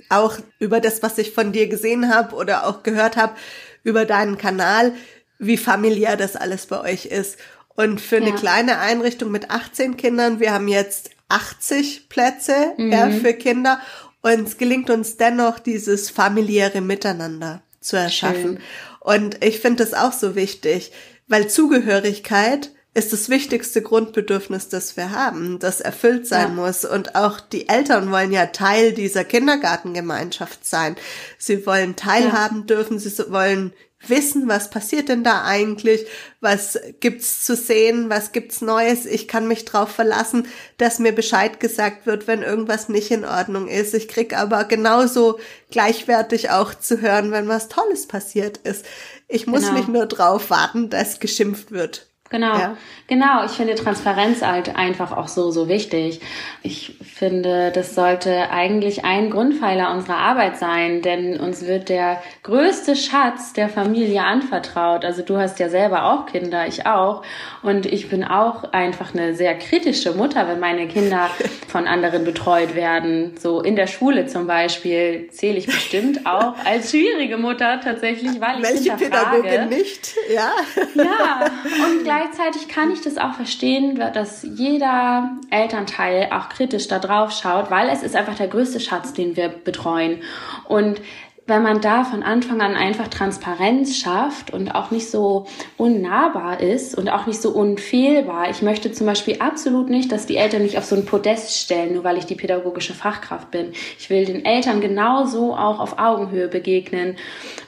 [0.10, 3.36] auch über das, was ich von dir gesehen habe oder auch gehört habe
[3.84, 4.94] über deinen Kanal,
[5.38, 7.38] wie familiär das alles bei euch ist.
[7.76, 8.36] Und für eine ja.
[8.36, 12.92] kleine Einrichtung mit 18 Kindern, wir haben jetzt 80 Plätze mhm.
[12.92, 13.80] ja, für Kinder
[14.24, 18.58] und es gelingt uns dennoch, dieses familiäre Miteinander zu erschaffen.
[18.58, 18.60] Schön.
[19.00, 20.92] Und ich finde das auch so wichtig,
[21.28, 26.64] weil Zugehörigkeit ist das wichtigste Grundbedürfnis, das wir haben, das erfüllt sein ja.
[26.64, 26.84] muss.
[26.84, 30.98] Und auch die Eltern wollen ja Teil dieser Kindergartengemeinschaft sein.
[31.38, 32.66] Sie wollen teilhaben ja.
[32.66, 33.74] dürfen, sie wollen
[34.08, 36.06] wissen, was passiert denn da eigentlich,
[36.40, 39.06] was gibt's zu sehen, was gibt's Neues.
[39.06, 43.68] Ich kann mich drauf verlassen, dass mir Bescheid gesagt wird, wenn irgendwas nicht in Ordnung
[43.68, 43.94] ist.
[43.94, 48.86] Ich krieg aber genauso gleichwertig auch zu hören, wenn was Tolles passiert ist.
[49.28, 49.74] Ich muss genau.
[49.74, 52.11] nicht nur drauf warten, dass geschimpft wird.
[52.32, 52.78] Genau, ja.
[53.08, 53.46] genau.
[53.46, 56.22] Ich finde Transparenz halt einfach auch so, so wichtig.
[56.64, 62.96] Ich finde, das sollte eigentlich ein Grundpfeiler unserer Arbeit sein, denn uns wird der größte
[62.96, 65.04] Schatz der Familie anvertraut.
[65.04, 67.24] Also du hast ja selber auch Kinder, ich auch.
[67.64, 71.30] Und ich bin auch einfach eine sehr kritische Mutter, wenn meine Kinder
[71.68, 73.36] von anderen betreut werden.
[73.38, 78.60] So in der Schule zum Beispiel zähle ich bestimmt auch als schwierige Mutter tatsächlich, weil
[78.60, 80.16] ich Welche Pädagogin nicht?
[80.34, 80.52] Ja.
[80.96, 81.52] Ja,
[81.86, 87.32] und gleich gleichzeitig kann ich das auch verstehen, dass jeder Elternteil auch kritisch da drauf
[87.32, 90.22] schaut, weil es ist einfach der größte Schatz, den wir betreuen.
[90.68, 91.02] Und
[91.48, 96.96] wenn man da von Anfang an einfach Transparenz schafft und auch nicht so unnahbar ist
[96.96, 98.50] und auch nicht so unfehlbar.
[98.50, 101.94] Ich möchte zum Beispiel absolut nicht, dass die Eltern mich auf so ein Podest stellen,
[101.94, 103.74] nur weil ich die pädagogische Fachkraft bin.
[103.98, 107.18] Ich will den Eltern genauso auch auf Augenhöhe begegnen.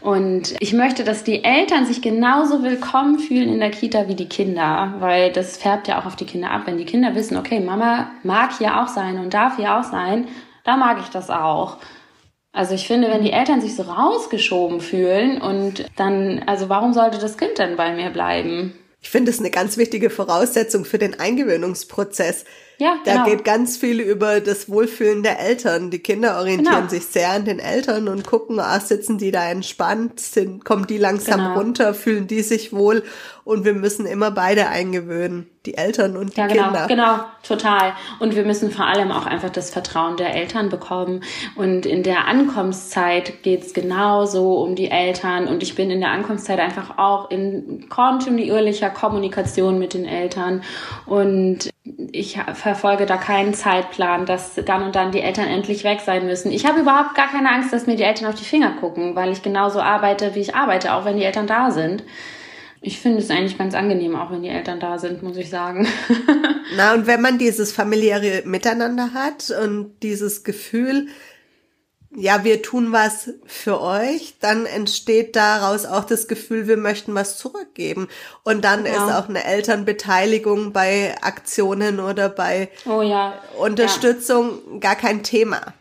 [0.01, 4.29] Und ich möchte, dass die Eltern sich genauso willkommen fühlen in der Kita wie die
[4.29, 6.61] Kinder, weil das färbt ja auch auf die Kinder ab.
[6.65, 10.27] Wenn die Kinder wissen, okay, Mama mag hier auch sein und darf hier auch sein,
[10.63, 11.77] da mag ich das auch.
[12.53, 17.17] Also ich finde, wenn die Eltern sich so rausgeschoben fühlen und dann, also warum sollte
[17.17, 18.75] das Kind denn bei mir bleiben?
[19.01, 22.45] Ich finde es eine ganz wichtige Voraussetzung für den Eingewöhnungsprozess.
[22.83, 23.23] Ja, genau.
[23.23, 25.89] Da geht ganz viel über das Wohlfühlen der Eltern.
[25.89, 26.89] Die Kinder orientieren genau.
[26.89, 30.97] sich sehr an den Eltern und gucken, ah, sitzen die da entspannt, sind, kommen die
[30.97, 31.53] langsam genau.
[31.53, 33.03] runter, fühlen die sich wohl
[33.45, 36.87] und wir müssen immer beide eingewöhnen, die Eltern und die ja, genau, Kinder.
[36.87, 37.93] Genau, total.
[38.19, 41.23] Und wir müssen vor allem auch einfach das Vertrauen der Eltern bekommen.
[41.55, 45.47] Und in der Ankunftszeit geht's genauso um die Eltern.
[45.47, 50.63] Und ich bin in der Ankunftszeit einfach auch in kontinuierlicher Kommunikation mit den Eltern.
[51.05, 56.25] Und ich verfolge da keinen Zeitplan, dass dann und dann die Eltern endlich weg sein
[56.25, 56.51] müssen.
[56.51, 59.31] Ich habe überhaupt gar keine Angst, dass mir die Eltern auf die Finger gucken, weil
[59.31, 62.03] ich genauso arbeite, wie ich arbeite, auch wenn die Eltern da sind.
[62.79, 65.87] Ich finde es eigentlich ganz angenehm, auch wenn die Eltern da sind, muss ich sagen.
[66.75, 71.07] Na, und wenn man dieses familiäre Miteinander hat und dieses Gefühl,
[72.15, 77.37] ja, wir tun was für euch, dann entsteht daraus auch das Gefühl, wir möchten was
[77.37, 78.07] zurückgeben.
[78.43, 78.91] Und dann ja.
[78.91, 83.33] ist auch eine Elternbeteiligung bei Aktionen oder bei oh ja.
[83.57, 84.79] Unterstützung ja.
[84.79, 85.73] gar kein Thema.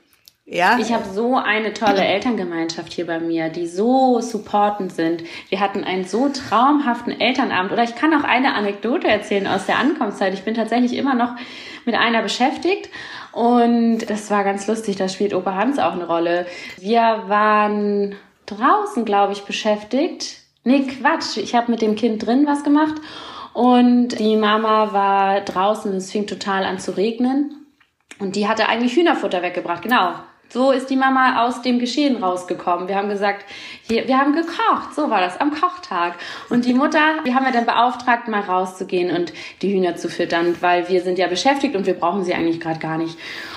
[0.44, 0.78] Ja.
[0.78, 5.22] Ich habe so eine tolle Elterngemeinschaft hier bei mir, die so supportend sind.
[5.48, 7.72] Wir hatten einen so traumhaften Elternabend.
[7.72, 10.34] Oder ich kann auch eine Anekdote erzählen aus der Ankunftszeit.
[10.34, 11.36] Ich bin tatsächlich immer noch
[11.84, 12.90] mit einer beschäftigt.
[13.32, 16.46] Und das war ganz lustig, da spielt Opa Hans auch eine Rolle.
[16.78, 18.14] Wir waren
[18.46, 20.40] draußen, glaube ich, beschäftigt.
[20.64, 21.38] Nee, Quatsch.
[21.38, 22.94] Ich habe mit dem Kind drin was gemacht.
[23.54, 27.66] Und die Mama war draußen, es fing total an zu regnen.
[28.18, 30.14] Und die hatte eigentlich Hühnerfutter weggebracht, genau.
[30.52, 32.86] So ist die Mama aus dem Geschehen rausgekommen.
[32.86, 33.46] Wir haben gesagt,
[33.88, 34.94] wir haben gekocht.
[34.94, 36.16] So war das am Kochtag.
[36.50, 40.54] Und die Mutter, die haben wir dann beauftragt, mal rauszugehen und die Hühner zu füttern,
[40.60, 43.16] weil wir sind ja beschäftigt und wir brauchen sie eigentlich gerade gar nicht.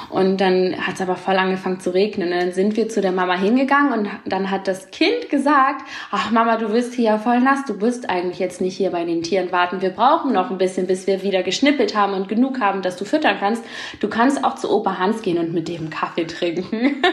[0.10, 2.34] Und dann hat es aber voll angefangen zu regnen.
[2.34, 6.32] Und dann sind wir zu der Mama hingegangen und dann hat das Kind gesagt, ach
[6.32, 9.22] Mama, du bist hier ja voll nass, du bist eigentlich jetzt nicht hier bei den
[9.22, 9.82] Tieren warten.
[9.82, 13.06] Wir brauchen noch ein bisschen, bis wir wieder geschnippelt haben und genug haben, dass du
[13.06, 13.64] füttern kannst.
[14.00, 16.76] Du kannst auch zu Opa Hans gehen und mit dem Kaffee trinken.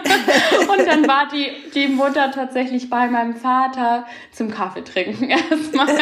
[0.69, 5.95] und dann war die, die Mutter tatsächlich bei meinem Vater zum Kaffee trinken erstmal.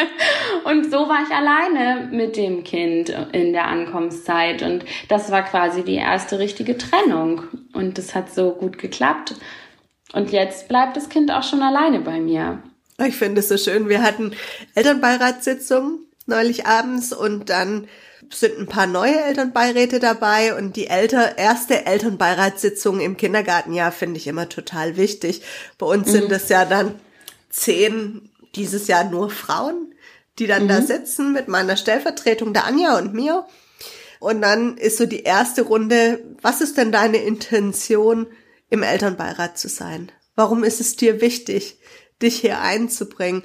[0.64, 4.62] Und so war ich alleine mit dem Kind in der Ankommenszeit.
[4.62, 7.42] Und das war quasi die erste richtige Trennung.
[7.72, 9.34] Und das hat so gut geklappt.
[10.12, 12.62] Und jetzt bleibt das Kind auch schon alleine bei mir.
[13.06, 13.88] Ich finde es so schön.
[13.88, 14.32] Wir hatten
[14.74, 17.88] Elternbeiratssitzung neulich abends und dann
[18.32, 24.26] sind ein paar neue Elternbeiräte dabei und die älter, erste Elternbeiratssitzung im Kindergartenjahr finde ich
[24.26, 25.42] immer total wichtig.
[25.78, 26.12] Bei uns mhm.
[26.12, 26.94] sind es ja dann
[27.48, 29.94] zehn, dieses Jahr nur Frauen,
[30.38, 30.68] die dann mhm.
[30.68, 33.46] da sitzen mit meiner Stellvertretung, der Anja und mir.
[34.20, 38.28] Und dann ist so die erste Runde, was ist denn deine Intention,
[38.68, 40.12] im Elternbeirat zu sein?
[40.36, 41.80] Warum ist es dir wichtig,
[42.22, 43.42] dich hier einzubringen?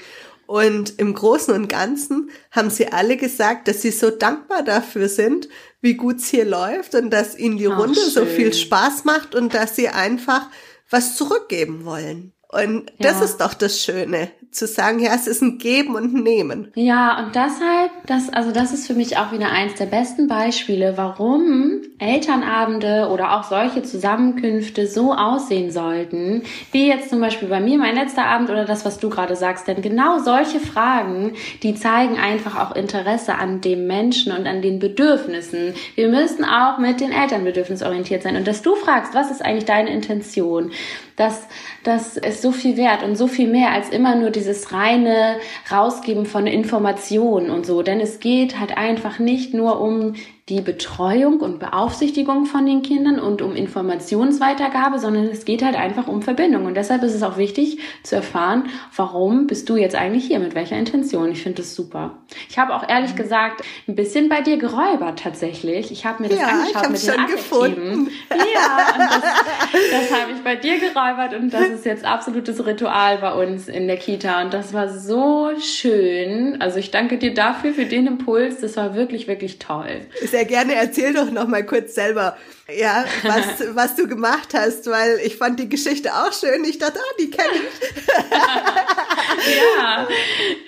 [0.48, 5.50] Und im Großen und Ganzen haben sie alle gesagt, dass sie so dankbar dafür sind,
[5.82, 8.12] wie gut es hier läuft und dass ihnen die Ach, Runde schön.
[8.12, 10.50] so viel Spaß macht und dass sie einfach
[10.92, 12.35] was zurückgeben wollen.
[12.56, 13.10] Und ja.
[13.12, 16.72] das ist doch das Schöne, zu sagen, ja, es ist ein Geben und Nehmen.
[16.76, 20.94] Ja, und deshalb, das, also das ist für mich auch wieder eins der besten Beispiele,
[20.96, 27.78] warum Elternabende oder auch solche Zusammenkünfte so aussehen sollten, wie jetzt zum Beispiel bei mir
[27.78, 29.68] mein letzter Abend oder das, was du gerade sagst.
[29.68, 34.80] Denn genau solche Fragen, die zeigen einfach auch Interesse an dem Menschen und an den
[34.80, 35.74] Bedürfnissen.
[35.96, 38.38] Wir müssen auch mit den Eltern bedürfnisorientiert sein.
[38.38, 40.72] Und dass du fragst, was ist eigentlich deine Intention?
[41.18, 41.48] Das,
[41.86, 45.38] das ist so viel wert und so viel mehr als immer nur dieses reine
[45.72, 47.84] Rausgeben von Informationen und so.
[47.84, 50.16] Denn es geht halt einfach nicht nur um
[50.48, 56.08] die Betreuung und Beaufsichtigung von den Kindern und um Informationsweitergabe, sondern es geht halt einfach
[56.08, 56.68] um Verbindung.
[56.68, 60.54] Und deshalb ist es auch wichtig zu erfahren, warum bist du jetzt eigentlich hier, mit
[60.54, 61.32] welcher Intention.
[61.32, 62.20] Ich finde das super.
[62.48, 63.18] Ich habe auch ehrlich mhm.
[63.18, 65.92] gesagt ein bisschen bei dir geräubert tatsächlich.
[65.92, 68.10] Ich habe mir das ja, angeschaut mit den Adjektiven.
[68.30, 69.24] Ja, und das,
[69.92, 73.88] das habe ich bei dir geräubert und das ist jetzt absolutes Ritual bei uns in
[73.88, 74.44] der Kita.
[74.44, 76.62] Und das war so schön.
[76.62, 78.62] Also ich danke dir dafür, für den Impuls.
[78.62, 80.02] Das war wirklich, wirklich toll.
[80.22, 80.76] Ist sehr gerne.
[80.76, 82.38] Erzähl doch noch mal kurz selber,
[82.74, 86.64] ja, was, was du gemacht hast, weil ich fand die Geschichte auch schön.
[86.64, 88.08] Ich dachte, ah, die kenne ich.
[89.78, 90.08] ja,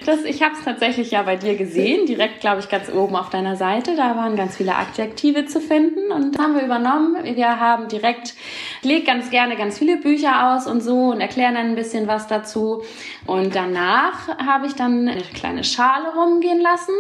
[0.05, 3.31] das, ich habe es tatsächlich ja bei dir gesehen, direkt, glaube ich, ganz oben auf
[3.31, 3.95] deiner Seite.
[3.95, 7.17] Da waren ganz viele Adjektive zu finden und haben wir übernommen.
[7.23, 8.36] Wir haben direkt,
[8.81, 12.07] ich lege ganz gerne ganz viele Bücher aus und so und erklären dann ein bisschen
[12.07, 12.83] was dazu.
[13.25, 16.93] Und danach habe ich dann eine kleine Schale rumgehen lassen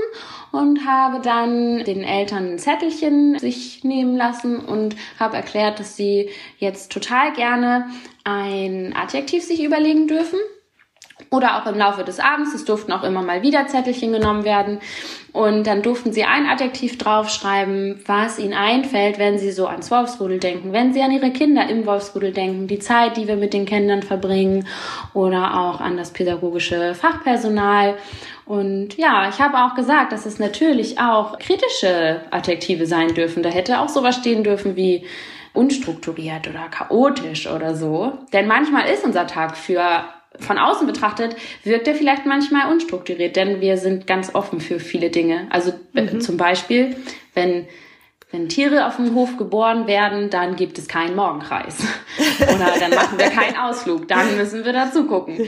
[0.51, 4.86] und habe dann den Eltern ein Zettelchen sich nehmen lassen und
[5.19, 7.89] habe erklärt, dass sie jetzt total gerne
[8.23, 10.39] ein Adjektiv sich überlegen dürfen.
[11.29, 14.79] Oder auch im Laufe des Abends, es durften auch immer mal wieder Zettelchen genommen werden.
[15.33, 20.39] Und dann durften sie ein Adjektiv draufschreiben, was ihnen einfällt, wenn sie so ans Wolfsrudel
[20.39, 23.65] denken, wenn sie an ihre Kinder im Wolfsrudel denken, die Zeit, die wir mit den
[23.65, 24.67] Kindern verbringen
[25.13, 27.95] oder auch an das pädagogische Fachpersonal.
[28.45, 33.43] Und ja, ich habe auch gesagt, dass es natürlich auch kritische Adjektive sein dürfen.
[33.43, 35.05] Da hätte auch sowas stehen dürfen wie
[35.53, 38.13] unstrukturiert oder chaotisch oder so.
[38.31, 40.03] Denn manchmal ist unser Tag für
[40.39, 45.09] von außen betrachtet wirkt er vielleicht manchmal unstrukturiert, denn wir sind ganz offen für viele
[45.09, 45.47] Dinge.
[45.49, 46.21] Also mhm.
[46.21, 46.95] zum Beispiel,
[47.33, 47.67] wenn
[48.31, 51.77] wenn Tiere auf dem Hof geboren werden, dann gibt es keinen Morgenkreis.
[52.41, 55.39] Oder dann machen wir keinen Ausflug, dann müssen wir dazu gucken.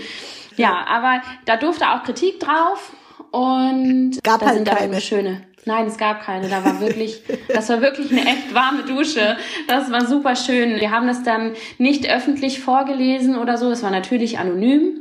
[0.56, 2.94] Ja, aber da durfte auch Kritik drauf
[3.32, 5.46] und gab halt keine schöne.
[5.66, 6.50] Nein, es gab keine.
[6.50, 9.38] Da war wirklich, das war wirklich eine echt warme Dusche.
[9.68, 10.80] Das war super schön.
[10.80, 13.70] Wir haben das dann nicht öffentlich vorgelesen oder so.
[13.70, 15.00] Es war natürlich anonym.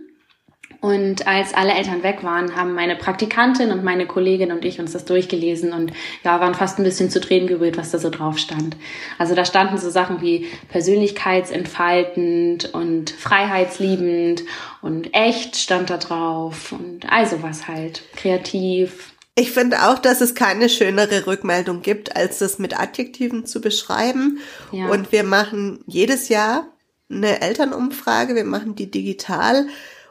[0.80, 4.92] Und als alle Eltern weg waren, haben meine Praktikantin und meine Kollegin und ich uns
[4.92, 5.92] das durchgelesen und
[6.22, 8.76] ja, waren fast ein bisschen zu Tränen gerührt, was da so drauf stand.
[9.18, 14.44] Also da standen so Sachen wie persönlichkeitsentfaltend und freiheitsliebend
[14.80, 18.02] und echt stand da drauf und also was halt.
[18.14, 19.14] Kreativ.
[19.38, 24.40] Ich finde auch, dass es keine schönere Rückmeldung gibt, als das mit Adjektiven zu beschreiben.
[24.72, 24.88] Ja.
[24.88, 26.66] Und wir machen jedes Jahr
[27.08, 29.68] eine Elternumfrage, wir machen die digital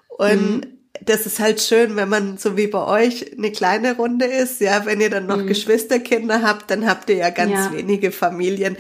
[0.08, 0.62] und mhm.
[1.02, 4.62] das ist halt schön, wenn man so wie bei euch eine kleine Runde ist.
[4.62, 5.48] Ja, wenn ihr dann noch mhm.
[5.48, 7.74] Geschwisterkinder habt, dann habt ihr ja ganz ja.
[7.74, 8.78] wenige Familien.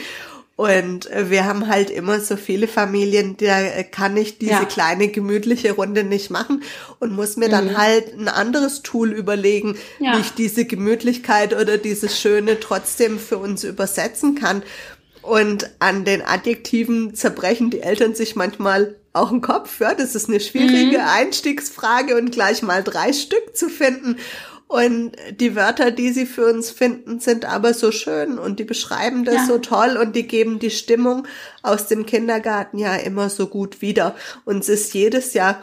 [0.57, 4.65] Und äh, wir haben halt immer so viele Familien, da kann ich diese ja.
[4.65, 6.63] kleine gemütliche Runde nicht machen
[6.99, 7.77] und muss mir dann mhm.
[7.77, 10.15] halt ein anderes Tool überlegen, ja.
[10.15, 14.63] wie ich diese Gemütlichkeit oder dieses Schöne trotzdem für uns übersetzen kann.
[15.21, 19.79] Und an den Adjektiven zerbrechen die Eltern sich manchmal auch einen Kopf.
[19.79, 21.05] Ja, das ist eine schwierige mhm.
[21.05, 24.17] Einstiegsfrage und gleich mal drei Stück zu finden.
[24.67, 29.23] Und die Wörter, die sie für uns finden, sind aber so schön und die beschreiben
[29.23, 29.45] das ja.
[29.47, 31.25] so toll und die geben die Stimmung
[31.63, 34.13] aus dem Kindergarten ja immer so gut wieder.
[34.43, 35.61] Und es ist jedes Jahr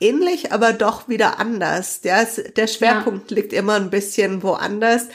[0.00, 2.02] ähnlich, aber doch wieder anders.
[2.02, 3.36] Der, der Schwerpunkt ja.
[3.36, 5.06] liegt immer ein bisschen woanders.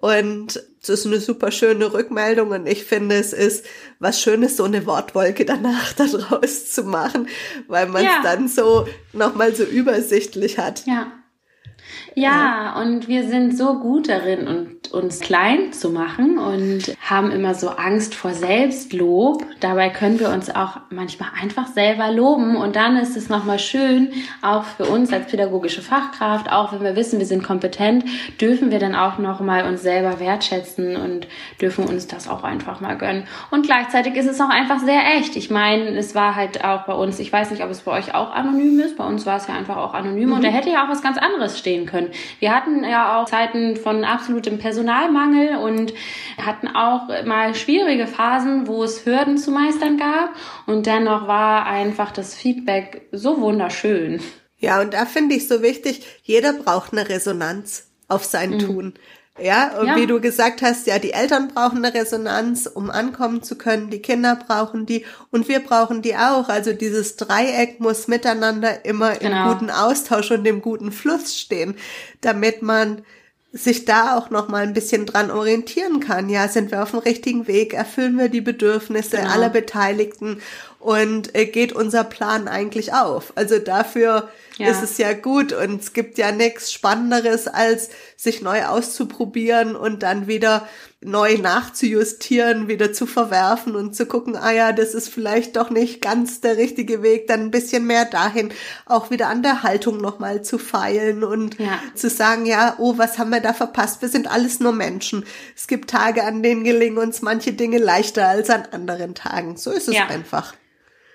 [0.00, 3.64] Und es ist eine super schöne Rückmeldung und ich finde, es ist
[3.98, 7.28] was Schönes, so eine Wortwolke danach daraus zu machen,
[7.66, 8.20] weil man es ja.
[8.22, 10.86] dann so nochmal so übersichtlich hat.
[10.86, 11.10] Ja.
[12.18, 17.52] Ja, und wir sind so gut darin und uns klein zu machen und haben immer
[17.52, 19.44] so Angst vor Selbstlob.
[19.60, 24.12] Dabei können wir uns auch manchmal einfach selber loben und dann ist es nochmal schön,
[24.40, 28.06] auch für uns als pädagogische Fachkraft, auch wenn wir wissen, wir sind kompetent,
[28.40, 31.28] dürfen wir dann auch nochmal uns selber wertschätzen und
[31.60, 33.24] dürfen uns das auch einfach mal gönnen.
[33.50, 35.36] Und gleichzeitig ist es auch einfach sehr echt.
[35.36, 38.14] Ich meine, es war halt auch bei uns, ich weiß nicht, ob es bei euch
[38.14, 40.36] auch anonym ist, bei uns war es ja einfach auch anonym mhm.
[40.36, 42.05] und da hätte ja auch was ganz anderes stehen können.
[42.38, 45.94] Wir hatten ja auch Zeiten von absolutem Personalmangel und
[46.38, 50.30] hatten auch mal schwierige Phasen, wo es Hürden zu meistern gab.
[50.66, 54.20] Und dennoch war einfach das Feedback so wunderschön.
[54.58, 58.58] Ja, und da finde ich so wichtig, jeder braucht eine Resonanz auf sein mhm.
[58.58, 58.94] Tun.
[59.38, 59.96] Ja, und ja.
[59.96, 64.00] wie du gesagt hast, ja, die Eltern brauchen eine Resonanz, um ankommen zu können, die
[64.00, 66.48] Kinder brauchen die und wir brauchen die auch.
[66.48, 69.44] Also dieses Dreieck muss miteinander immer genau.
[69.44, 71.76] im guten Austausch und im guten Fluss stehen,
[72.22, 73.02] damit man
[73.52, 76.28] sich da auch noch mal ein bisschen dran orientieren kann.
[76.28, 77.74] Ja, sind wir auf dem richtigen Weg?
[77.74, 79.30] Erfüllen wir die Bedürfnisse genau.
[79.30, 80.40] aller Beteiligten?
[80.78, 83.32] Und äh, geht unser Plan eigentlich auf?
[83.34, 84.68] Also dafür ja.
[84.68, 90.02] ist es ja gut und es gibt ja nichts Spannenderes, als sich neu auszuprobieren und
[90.02, 90.66] dann wieder
[91.02, 96.00] neu nachzujustieren, wieder zu verwerfen und zu gucken, ah ja, das ist vielleicht doch nicht
[96.00, 98.50] ganz der richtige Weg, dann ein bisschen mehr dahin,
[98.86, 101.78] auch wieder an der Haltung nochmal zu feilen und ja.
[101.94, 104.00] zu sagen, ja, oh, was haben wir da verpasst?
[104.00, 105.24] Wir sind alles nur Menschen.
[105.54, 109.56] Es gibt Tage, an denen gelingen uns manche Dinge leichter als an anderen Tagen.
[109.56, 110.06] So ist es ja.
[110.06, 110.54] einfach.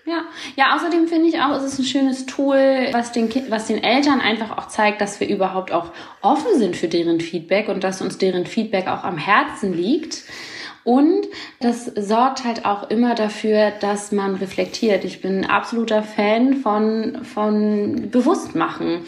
[0.06, 0.24] Ja,
[0.56, 4.20] ja, außerdem finde ich auch, es ist ein schönes Tool, was den, was den Eltern
[4.20, 8.18] einfach auch zeigt, dass wir überhaupt auch offen sind für deren Feedback und dass uns
[8.18, 10.24] deren Feedback auch am Herzen liegt.
[10.84, 11.28] Und
[11.60, 15.06] das sorgt halt auch immer dafür, dass man reflektiert.
[15.06, 19.02] Ich bin ein absoluter Fan von, von Bewusstmachen.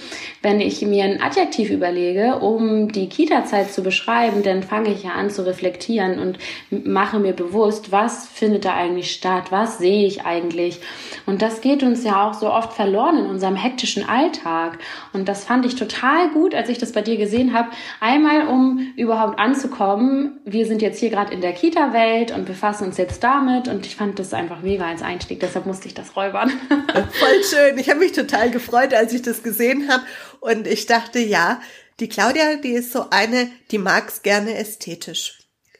[0.43, 5.11] Wenn ich mir ein Adjektiv überlege, um die Kita-Zeit zu beschreiben, dann fange ich ja
[5.11, 6.37] an zu reflektieren und
[6.69, 9.45] mache mir bewusst, was findet da eigentlich statt?
[9.51, 10.79] Was sehe ich eigentlich?
[11.25, 14.77] Und das geht uns ja auch so oft verloren in unserem hektischen Alltag.
[15.11, 17.69] Und das fand ich total gut, als ich das bei dir gesehen habe.
[17.99, 20.39] Einmal, um überhaupt anzukommen.
[20.45, 23.95] Wir sind jetzt hier gerade in der Kita-Welt und befassen uns jetzt damit und ich
[23.95, 26.51] fand das einfach mega als Einstieg, deshalb musste ich das räubern.
[26.67, 27.77] Voll schön.
[27.77, 30.03] Ich habe mich total gefreut, als ich das gesehen habe
[30.41, 31.61] und ich dachte, ja,
[32.01, 35.39] die Claudia, die ist so eine, die mag's gerne ästhetisch.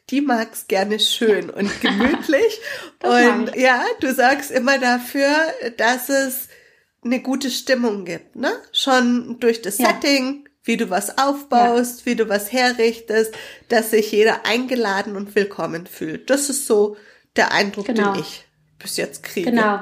[0.10, 1.54] Die mag's gerne schön ja.
[1.54, 2.62] und gemütlich.
[3.04, 5.36] und ja, du sagst immer dafür,
[5.76, 6.48] dass es
[7.04, 8.54] eine gute Stimmung gibt, ne?
[8.72, 9.88] Schon durch das ja.
[9.88, 12.06] Setting, wie du was aufbaust, ja.
[12.06, 13.36] wie du was herrichtest,
[13.70, 16.30] dass sich jeder eingeladen und willkommen fühlt.
[16.30, 16.98] Das ist so
[17.36, 18.14] der Eindruck, genau.
[18.14, 18.46] den ich
[18.80, 19.52] bis jetzt kriege.
[19.52, 19.80] Genau.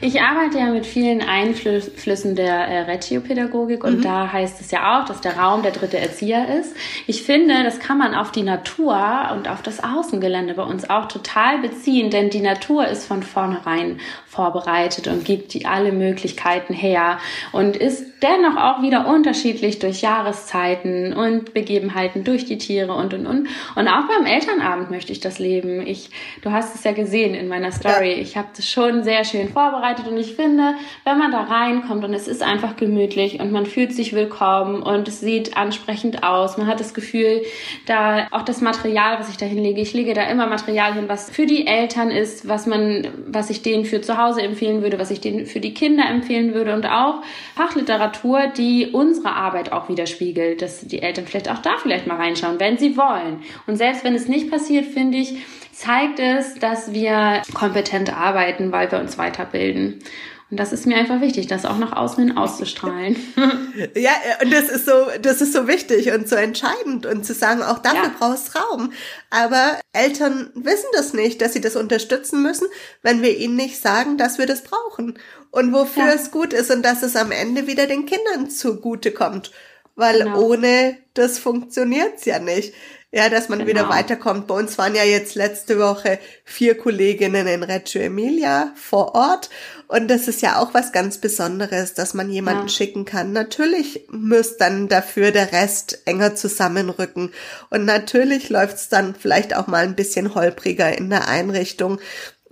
[0.00, 4.02] Ich arbeite ja mit vielen Einflüssen der äh, Reggio-Pädagogik und mhm.
[4.02, 6.74] da heißt es ja auch, dass der Raum der dritte Erzieher ist.
[7.06, 11.08] Ich finde, das kann man auf die Natur und auf das Außengelände bei uns auch
[11.08, 17.18] total beziehen, denn die Natur ist von vornherein vorbereitet und gibt die alle Möglichkeiten her
[17.52, 23.26] und ist dennoch auch wieder unterschiedlich durch Jahreszeiten und Begebenheiten durch die Tiere und und
[23.26, 23.48] und.
[23.74, 25.86] Und auch beim Elternabend möchte ich das leben.
[25.86, 26.10] Ich,
[26.42, 28.12] du hast es ja gesehen in meiner Story.
[28.14, 32.14] Ich habe das schon sehr schön vorbereitet und ich finde, wenn man da reinkommt und
[32.14, 36.66] es ist einfach gemütlich und man fühlt sich willkommen und es sieht ansprechend aus, man
[36.66, 37.42] hat das Gefühl,
[37.84, 41.30] da auch das Material, was ich da hinlege, ich lege da immer Material hin, was
[41.30, 45.10] für die Eltern ist, was man, was ich denen für zu Hause empfehlen würde, was
[45.10, 47.22] ich denen für die Kinder empfehlen würde und auch
[47.54, 48.05] Fachliteratur,
[48.48, 52.78] die unsere Arbeit auch widerspiegelt, dass die Eltern vielleicht auch da vielleicht mal reinschauen, wenn
[52.78, 53.42] sie wollen.
[53.66, 55.36] Und selbst wenn es nicht passiert, finde ich,
[55.72, 60.00] zeigt es, dass wir kompetent arbeiten, weil wir uns weiterbilden.
[60.48, 63.16] Und das ist mir einfach wichtig, das auch nach außen hin auszustrahlen.
[63.96, 67.62] ja, und das ist so, das ist so wichtig und so entscheidend und zu sagen,
[67.62, 68.14] auch dafür ja.
[68.16, 68.92] brauchst Raum.
[69.30, 72.68] Aber Eltern wissen das nicht, dass sie das unterstützen müssen,
[73.02, 75.18] wenn wir ihnen nicht sagen, dass wir das brauchen
[75.56, 76.12] und wofür ja.
[76.12, 79.52] es gut ist und dass es am Ende wieder den Kindern zugute kommt.
[79.94, 80.42] Weil genau.
[80.42, 82.74] ohne das funktioniert's ja nicht
[83.16, 83.70] ja, dass man genau.
[83.70, 84.46] wieder weiterkommt.
[84.46, 89.48] Bei uns waren ja jetzt letzte Woche vier Kolleginnen in Reggio Emilia vor Ort
[89.88, 92.68] und das ist ja auch was ganz Besonderes, dass man jemanden ja.
[92.68, 93.32] schicken kann.
[93.32, 97.32] Natürlich muss dann dafür der Rest enger zusammenrücken
[97.70, 102.00] und natürlich läuft's dann vielleicht auch mal ein bisschen holpriger in der Einrichtung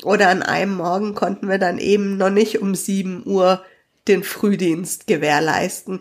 [0.05, 3.63] oder an einem Morgen konnten wir dann eben noch nicht um sieben Uhr
[4.09, 6.01] den Frühdienst gewährleisten.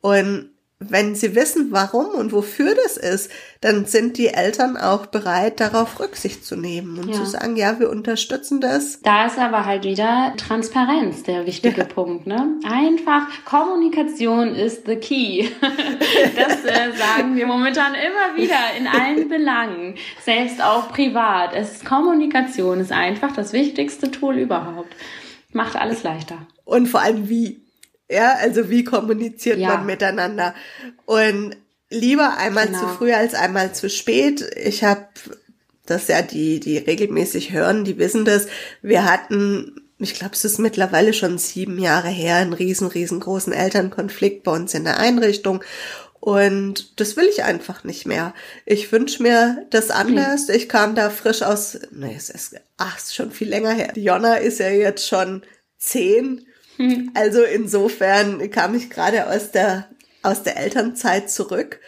[0.00, 0.53] Und
[0.90, 3.30] wenn sie wissen, warum und wofür das ist,
[3.60, 7.14] dann sind die Eltern auch bereit, darauf Rücksicht zu nehmen und ja.
[7.14, 9.00] zu sagen, ja, wir unterstützen das.
[9.02, 11.86] Da ist aber halt wieder Transparenz der wichtige ja.
[11.86, 12.26] Punkt.
[12.26, 12.58] Ne?
[12.64, 15.48] Einfach Kommunikation ist the key.
[16.36, 21.54] das äh, sagen wir momentan immer wieder in allen Belangen, selbst auch privat.
[21.54, 24.94] Es ist Kommunikation ist einfach das wichtigste Tool überhaupt.
[25.52, 26.38] Macht alles leichter.
[26.64, 27.63] Und vor allem wie
[28.14, 29.68] ja, also wie kommuniziert ja.
[29.68, 30.54] man miteinander?
[31.04, 31.56] Und
[31.90, 32.80] lieber einmal genau.
[32.80, 34.44] zu früh als einmal zu spät.
[34.56, 35.06] Ich habe
[35.86, 38.46] das ja die, die regelmäßig hören, die wissen das.
[38.82, 44.44] Wir hatten, ich glaube, es ist mittlerweile schon sieben Jahre her, einen riesen, riesengroßen Elternkonflikt
[44.44, 45.62] bei uns in der Einrichtung.
[46.20, 48.32] Und das will ich einfach nicht mehr.
[48.64, 50.48] Ich wünsche mir das anders.
[50.48, 53.92] Ich kam da frisch aus, nee, es ist, ach, es ist schon viel länger her.
[53.94, 55.42] Die Jonna ist ja jetzt schon
[55.76, 56.46] zehn
[56.76, 57.10] hm.
[57.14, 59.88] Also insofern kam ich gerade aus der,
[60.22, 61.80] aus der Elternzeit zurück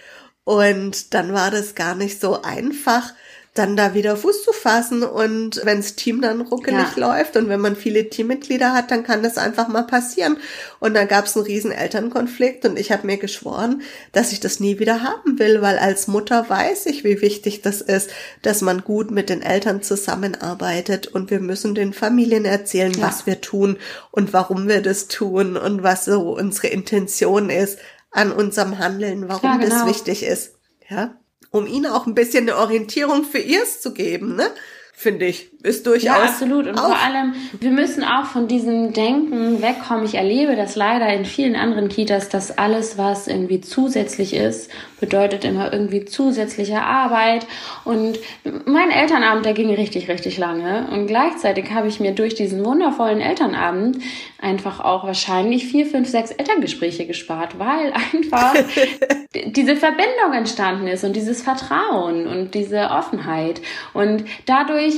[0.45, 3.13] und dann war das gar nicht so einfach,
[3.59, 7.09] dann da wieder Fuß zu fassen und wenns Team dann ruckelig ja.
[7.09, 10.39] läuft und wenn man viele Teammitglieder hat, dann kann das einfach mal passieren.
[10.81, 13.83] Und dann gab es einen riesen Elternkonflikt und ich habe mir geschworen,
[14.13, 17.81] dass ich das nie wieder haben will, weil als Mutter weiß ich, wie wichtig das
[17.81, 18.11] ist,
[18.43, 23.07] dass man gut mit den Eltern zusammenarbeitet und wir müssen den Familien erzählen, ja.
[23.07, 23.79] was wir tun
[24.11, 27.79] und warum wir das tun und was so unsere Intention ist
[28.11, 29.75] an unserem Handeln, warum ja, genau.
[29.75, 30.53] das wichtig ist.
[30.89, 31.17] Ja
[31.57, 34.51] um ihnen auch ein bisschen eine Orientierung für ihrs zu geben, ne?
[34.93, 36.05] Finde ich, ist durchaus.
[36.05, 36.67] Ja, absolut.
[36.67, 40.05] Und vor allem, wir müssen auch von diesem Denken wegkommen.
[40.05, 45.45] Ich erlebe das leider in vielen anderen Kitas, dass alles, was irgendwie zusätzlich ist, bedeutet
[45.45, 47.47] immer irgendwie zusätzliche Arbeit.
[47.85, 48.19] Und
[48.65, 50.89] mein Elternabend, der ging richtig, richtig lange.
[50.93, 53.99] Und gleichzeitig habe ich mir durch diesen wundervollen Elternabend
[54.41, 58.55] einfach auch wahrscheinlich vier, fünf, sechs Elterngespräche gespart, weil einfach
[59.47, 63.61] diese Verbindung entstanden ist und dieses Vertrauen und diese Offenheit.
[63.93, 64.95] Und dadurch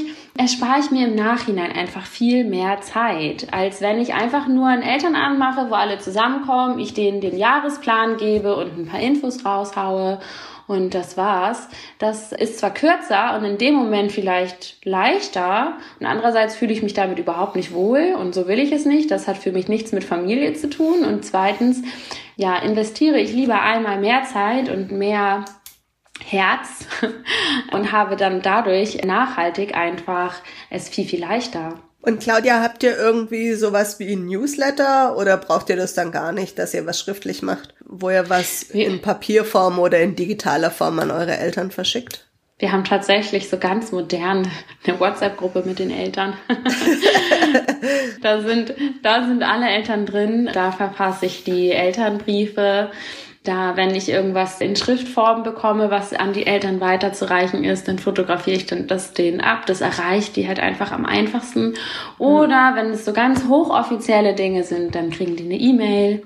[0.61, 4.83] erspare ich mir im Nachhinein einfach viel mehr Zeit, als wenn ich einfach nur einen
[4.83, 10.19] Elternabend mache, wo alle zusammenkommen, ich denen den Jahresplan gebe und ein paar Infos raushaue
[10.67, 11.69] und das war's.
[12.01, 16.93] Das ist zwar kürzer und in dem Moment vielleicht leichter und andererseits fühle ich mich
[16.93, 19.13] damit überhaupt nicht wohl und so will ich es nicht.
[19.13, 21.83] Das hat für mich nichts mit Familie zu tun und zweitens,
[22.37, 25.45] ja, investiere ich lieber einmal mehr Zeit und mehr
[26.31, 26.87] Herz
[27.73, 30.37] und habe dann dadurch nachhaltig einfach
[30.71, 31.75] es viel, viel leichter.
[32.01, 36.33] Und Claudia, habt ihr irgendwie sowas wie ein Newsletter oder braucht ihr das dann gar
[36.33, 40.99] nicht, dass ihr was schriftlich macht, wo ihr was in Papierform oder in digitaler Form
[41.01, 42.29] an eure Eltern verschickt?
[42.59, 44.51] Wir haben tatsächlich so ganz modern
[44.85, 46.35] eine WhatsApp-Gruppe mit den Eltern.
[48.23, 50.51] da sind, da sind alle Eltern drin.
[50.53, 52.91] Da verfasse ich die Elternbriefe
[53.45, 58.57] Da, wenn ich irgendwas in Schriftform bekomme, was an die Eltern weiterzureichen ist, dann fotografiere
[58.57, 59.65] ich dann das denen ab.
[59.67, 61.75] Das erreicht die halt einfach am einfachsten.
[62.19, 66.23] Oder wenn es so ganz hochoffizielle Dinge sind, dann kriegen die eine E-Mail.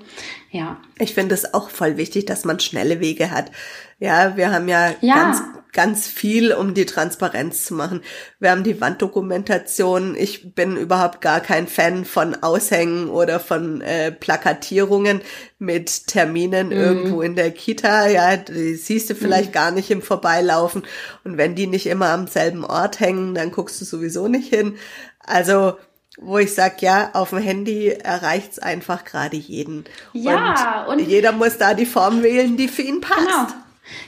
[0.51, 0.77] Ja.
[0.99, 3.51] Ich finde es auch voll wichtig, dass man schnelle Wege hat.
[3.99, 5.15] Ja, wir haben ja, ja.
[5.15, 5.41] ganz
[5.73, 8.01] ganz viel, um die Transparenz zu machen.
[8.39, 10.15] Wir haben die Wanddokumentation.
[10.15, 15.21] Ich bin überhaupt gar kein Fan von Aushängen oder von äh, Plakatierungen
[15.57, 16.73] mit Terminen mhm.
[16.73, 18.07] irgendwo in der Kita.
[18.07, 19.53] Ja, die siehst du vielleicht mhm.
[19.53, 20.83] gar nicht im Vorbeilaufen.
[21.23, 24.77] Und wenn die nicht immer am selben Ort hängen, dann guckst du sowieso nicht hin.
[25.19, 25.73] Also
[26.19, 29.85] wo ich sag, ja, auf dem Handy erreicht's einfach gerade jeden.
[30.13, 33.17] Ja, und, und, jeder muss da die Form wählen, die für ihn passt.
[33.17, 33.47] Genau.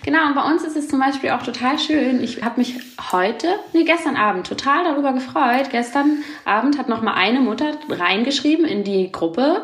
[0.04, 2.24] Genau, und bei uns ist es zum Beispiel auch total schön.
[2.24, 2.80] Ich habe mich
[3.12, 5.70] heute, nee, gestern Abend total darüber gefreut.
[5.70, 9.64] Gestern Abend hat noch mal eine Mutter reingeschrieben in die Gruppe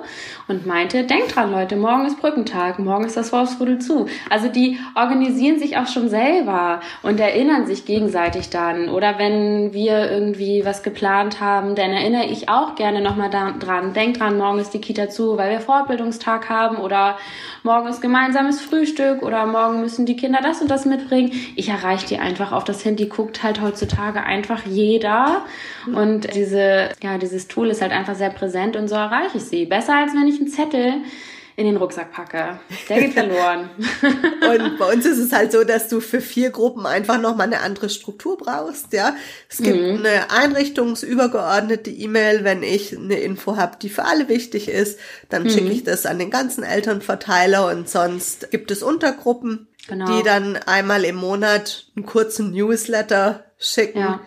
[0.50, 4.08] und meinte, denkt dran, Leute, morgen ist Brückentag, morgen ist das Wolfsrudel zu.
[4.30, 8.90] Also die organisieren sich auch schon selber und erinnern sich gegenseitig dann.
[8.90, 13.94] Oder wenn wir irgendwie was geplant haben, dann erinnere ich auch gerne noch mal dran.
[13.94, 17.18] Denkt dran, morgen ist die Kita zu, weil wir Fortbildungstag haben oder
[17.64, 21.32] morgen ist gemeinsames Frühstück oder morgen müssen die Kinder das und das mitbringen.
[21.56, 25.46] Ich erreiche die einfach auf das Handy, guckt halt heutzutage einfach jeder.
[25.94, 29.66] Und diese, ja, dieses Tool ist halt einfach sehr präsent und so erreiche ich sie.
[29.66, 31.02] Besser als wenn ich einen Zettel
[31.62, 32.60] in den Rucksack packe.
[32.90, 33.70] Der geht verloren.
[34.02, 37.62] und bei uns ist es halt so, dass du für vier Gruppen einfach nochmal eine
[37.62, 39.16] andere Struktur brauchst, ja.
[39.50, 40.00] Es gibt mhm.
[40.00, 45.00] eine einrichtungsübergeordnete E-Mail, wenn ich eine Info habe, die für alle wichtig ist,
[45.30, 45.50] dann mhm.
[45.50, 50.06] schicke ich das an den ganzen Elternverteiler und sonst gibt es Untergruppen, genau.
[50.18, 54.00] die dann einmal im Monat einen kurzen Newsletter schicken.
[54.00, 54.20] Ja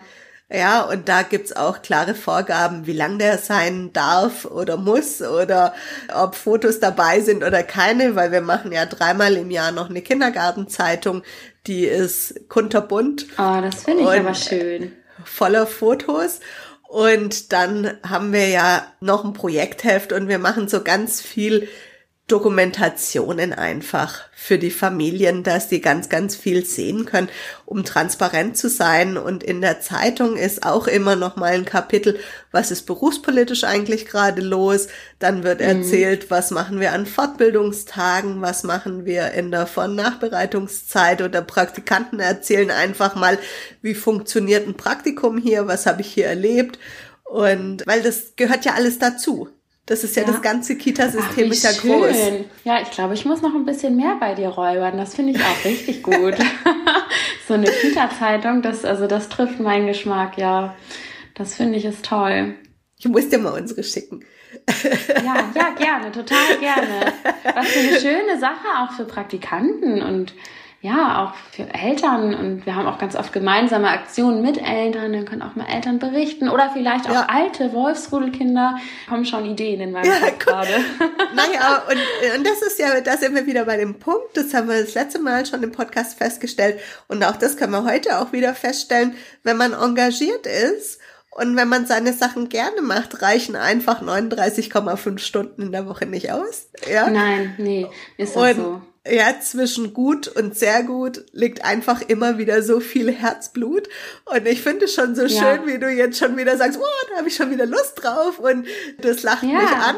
[0.51, 5.73] ja, und da gibt's auch klare Vorgaben, wie lang der sein darf oder muss oder
[6.13, 10.03] ob Fotos dabei sind oder keine, weil wir machen ja dreimal im Jahr noch eine
[10.03, 11.23] Kindergartenzeitung,
[11.65, 13.25] die ist kunterbunt.
[13.39, 14.91] Oh, das finde ich aber schön.
[15.23, 16.41] Voller Fotos.
[16.87, 21.67] Und dann haben wir ja noch ein Projektheft und wir machen so ganz viel
[22.27, 27.29] Dokumentationen einfach für die Familien, dass die ganz, ganz viel sehen können,
[27.65, 29.15] um transparent zu sein.
[29.15, 32.17] Und in der Zeitung ist auch immer noch mal ein Kapitel,
[32.51, 34.87] was ist berufspolitisch eigentlich gerade los.
[35.19, 35.67] Dann wird mhm.
[35.67, 41.43] erzählt, was machen wir an Fortbildungstagen, was machen wir in der Vor- und Nachbereitungszeit oder
[41.43, 43.37] Praktikanten erzählen einfach mal,
[43.83, 46.79] wie funktioniert ein Praktikum hier, was habe ich hier erlebt.
[47.23, 49.49] Und weil das gehört ja alles dazu.
[49.87, 50.27] Das ist ja, ja.
[50.27, 51.91] das ganze Kita-System ist ja schön.
[51.91, 52.15] groß.
[52.63, 54.97] Ja, ich glaube, ich muss noch ein bisschen mehr bei dir räubern.
[54.97, 56.35] Das finde ich auch richtig gut.
[57.47, 60.75] so eine Kita-Zeitung, das, also das trifft meinen Geschmack, ja.
[61.35, 62.55] Das finde ich ist toll.
[62.97, 64.25] Ich muss dir mal unsere schicken.
[65.23, 67.13] ja, ja, gerne, total gerne.
[67.53, 70.33] Was für eine schöne Sache auch für Praktikanten und
[70.81, 72.35] ja, auch für Eltern.
[72.35, 75.99] Und wir haben auch ganz oft gemeinsame Aktionen mit Eltern, dann können auch mal Eltern
[75.99, 76.49] berichten.
[76.49, 77.27] Oder vielleicht auch ja.
[77.27, 78.77] alte Wolfsrudelkinder,
[79.09, 80.69] kommen schon Ideen in meinem ja, Kopf gerade.
[81.35, 84.69] Naja, und, und das ist ja, da sind wir wieder bei dem Punkt, das haben
[84.69, 86.79] wir das letzte Mal schon im Podcast festgestellt.
[87.07, 90.99] Und auch das können wir heute auch wieder feststellen, wenn man engagiert ist
[91.31, 96.31] und wenn man seine Sachen gerne macht, reichen einfach 39,5 Stunden in der Woche nicht
[96.31, 96.69] aus.
[96.89, 97.09] Ja?
[97.09, 102.63] Nein, nee, ist das so ja, zwischen gut und sehr gut liegt einfach immer wieder
[102.63, 103.87] so viel Herzblut.
[104.25, 105.57] Und ich finde es schon so ja.
[105.57, 108.39] schön, wie du jetzt schon wieder sagst, oh, da habe ich schon wieder Lust drauf
[108.39, 108.65] und
[108.99, 109.59] das lacht ja.
[109.59, 109.95] mich an.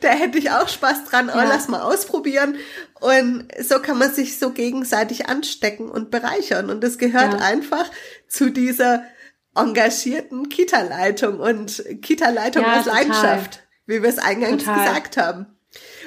[0.00, 2.56] Da hätte ich auch Spaß dran, oh, lass mal ausprobieren.
[3.00, 6.68] Und so kann man sich so gegenseitig anstecken und bereichern.
[6.68, 7.90] Und das gehört einfach
[8.28, 9.04] zu dieser
[9.56, 14.84] engagierten Kita-Leitung und Kita-Leitung als Leidenschaft, wie wir es eingangs total.
[14.84, 15.53] gesagt haben.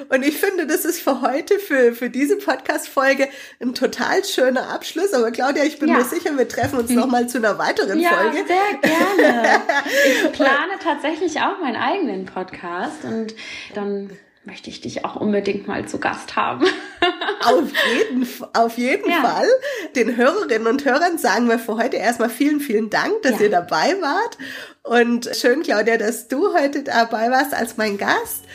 [0.10, 3.30] Und ich finde, das ist für heute, für, für diese Podcast-Folge
[3.60, 5.14] ein total schöner Abschluss.
[5.14, 5.98] Aber Claudia, ich bin ja.
[5.98, 8.45] mir sicher, wir treffen uns nochmal zu einer weiteren ja, Folge.
[8.48, 9.62] Sehr gerne.
[10.08, 13.34] Ich plane tatsächlich auch meinen eigenen Podcast und
[13.74, 14.10] dann
[14.48, 16.66] möchte ich dich auch unbedingt mal zu Gast haben.
[17.45, 19.22] auf jeden, auf jeden ja.
[19.22, 19.48] Fall.
[19.95, 23.41] Den Hörerinnen und Hörern sagen wir für heute erstmal vielen, vielen Dank, dass ja.
[23.41, 24.38] ihr dabei wart.
[24.84, 28.45] Und schön, Claudia, dass du heute dabei warst als mein Gast.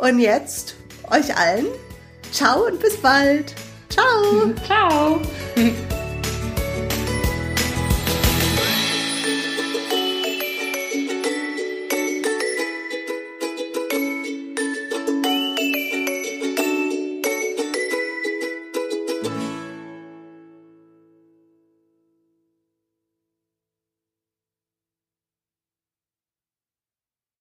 [0.00, 0.74] Und jetzt
[1.10, 1.66] euch allen.
[2.32, 3.54] Ciao und bis bald.
[3.88, 4.52] Ciao.
[4.66, 5.20] Ciao.